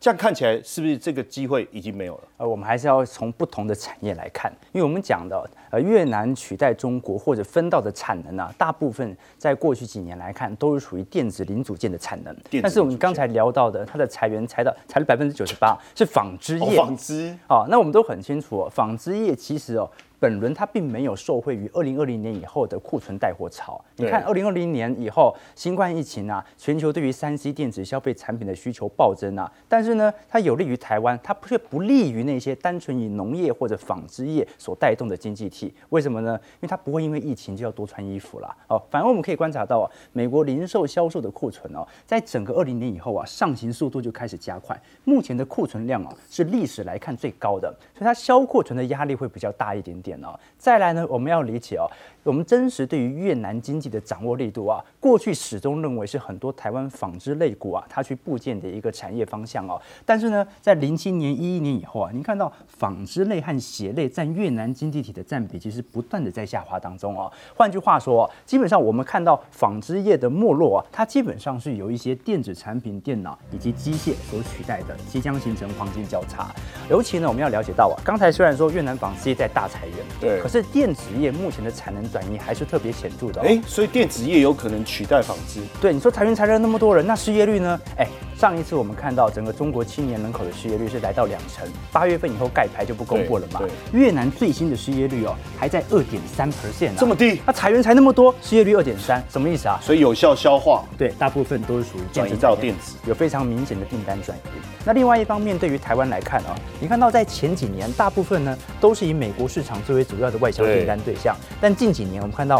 [0.00, 2.22] 这样看起来是不是这个机会已经没有了？
[2.38, 12.34] 呃，我们还是要从不同的产业来看，因为我们讲的呃越南取代中国或者分到的产能啊，大部分在过去几年来看都是属于电子零组件的产能。
[12.62, 16.76] 但是我们刚才聊到的，它的裁员裁到裁了百分之九十八，是纺织业。
[16.76, 17.36] 纺织。
[17.48, 19.90] 哦，那我们都很清楚，哦纺织业其实哦。
[20.22, 23.84] 本轮它并没有受惠于二零二零年以后的库存带货潮。
[23.96, 29.50] 你看，二零二零年以后，新冠疫情啊，全球对于三 C 电子消费产品的需求暴增啊。
[29.66, 35.74] 但是呢，它有利于台湾，它却不利于那些单纯以农业或者纺织业所带动的经济体。
[35.88, 36.38] 为什么呢？
[36.44, 38.56] 因为它不会因为疫情就要多穿衣服了。
[38.68, 44.80] 哦，反而我们可以观察到啊，美国零售销售的库存哦，在整个二零年以后啊，上行速度就开始加快。
[45.02, 50.11] 目前的库存量啊，是历史来看最高的，所以它销库存的压力会比较大一点点。
[50.58, 51.90] 再来呢，我们要理解哦，
[52.24, 59.80] 我们真实对于越南经济的掌握力度啊，过去始终认为是很多台湾纺织类股啊，它去部件的一个产业方向哦。
[60.06, 67.30] 但是呢，在零七年、一一年以后啊，您看到纺织类和鞋类占越南经济体的占比，其实不断的在下滑当中哦。
[67.56, 76.54] 换句话说，基本上我们看到纺织业的没落啊，它基本上是由一些电子产品、电脑以及机械所取代的，即将形成黄金交叉。
[76.88, 79.96] 尤其呢，我们要了解到啊，刚才虽然说越南纺织业在大裁员。
[80.20, 80.40] 对。
[80.40, 83.40] 可是电子业目前的产能转移还是特别显著的。
[83.40, 85.60] 哎，所以电子业有可能取代纺织。
[85.80, 87.80] 对，你说裁员裁了那么多人，那失业率呢？
[87.96, 88.06] 哎，
[88.38, 93.62] 上一次我们看到整个中国青年人口的失业率是来到两成，八月份以后盖牌就不公布了嘛。
[93.92, 97.40] 越南最新的失业率哦，还在二点三 percent，这么低。
[97.46, 99.80] 那裁员才那么多，失业率二点三，什么意思啊？
[99.82, 100.84] 所以有效消化。
[100.98, 104.50] 对，大部分都是属于转移到电子，有非常明显的订单转移。
[104.84, 112.50] 那另外一方面，对于台湾来看啊，你看到在前几年，大部分呢都是以美国市场作为主要的外销订单对象，但近几年我们看到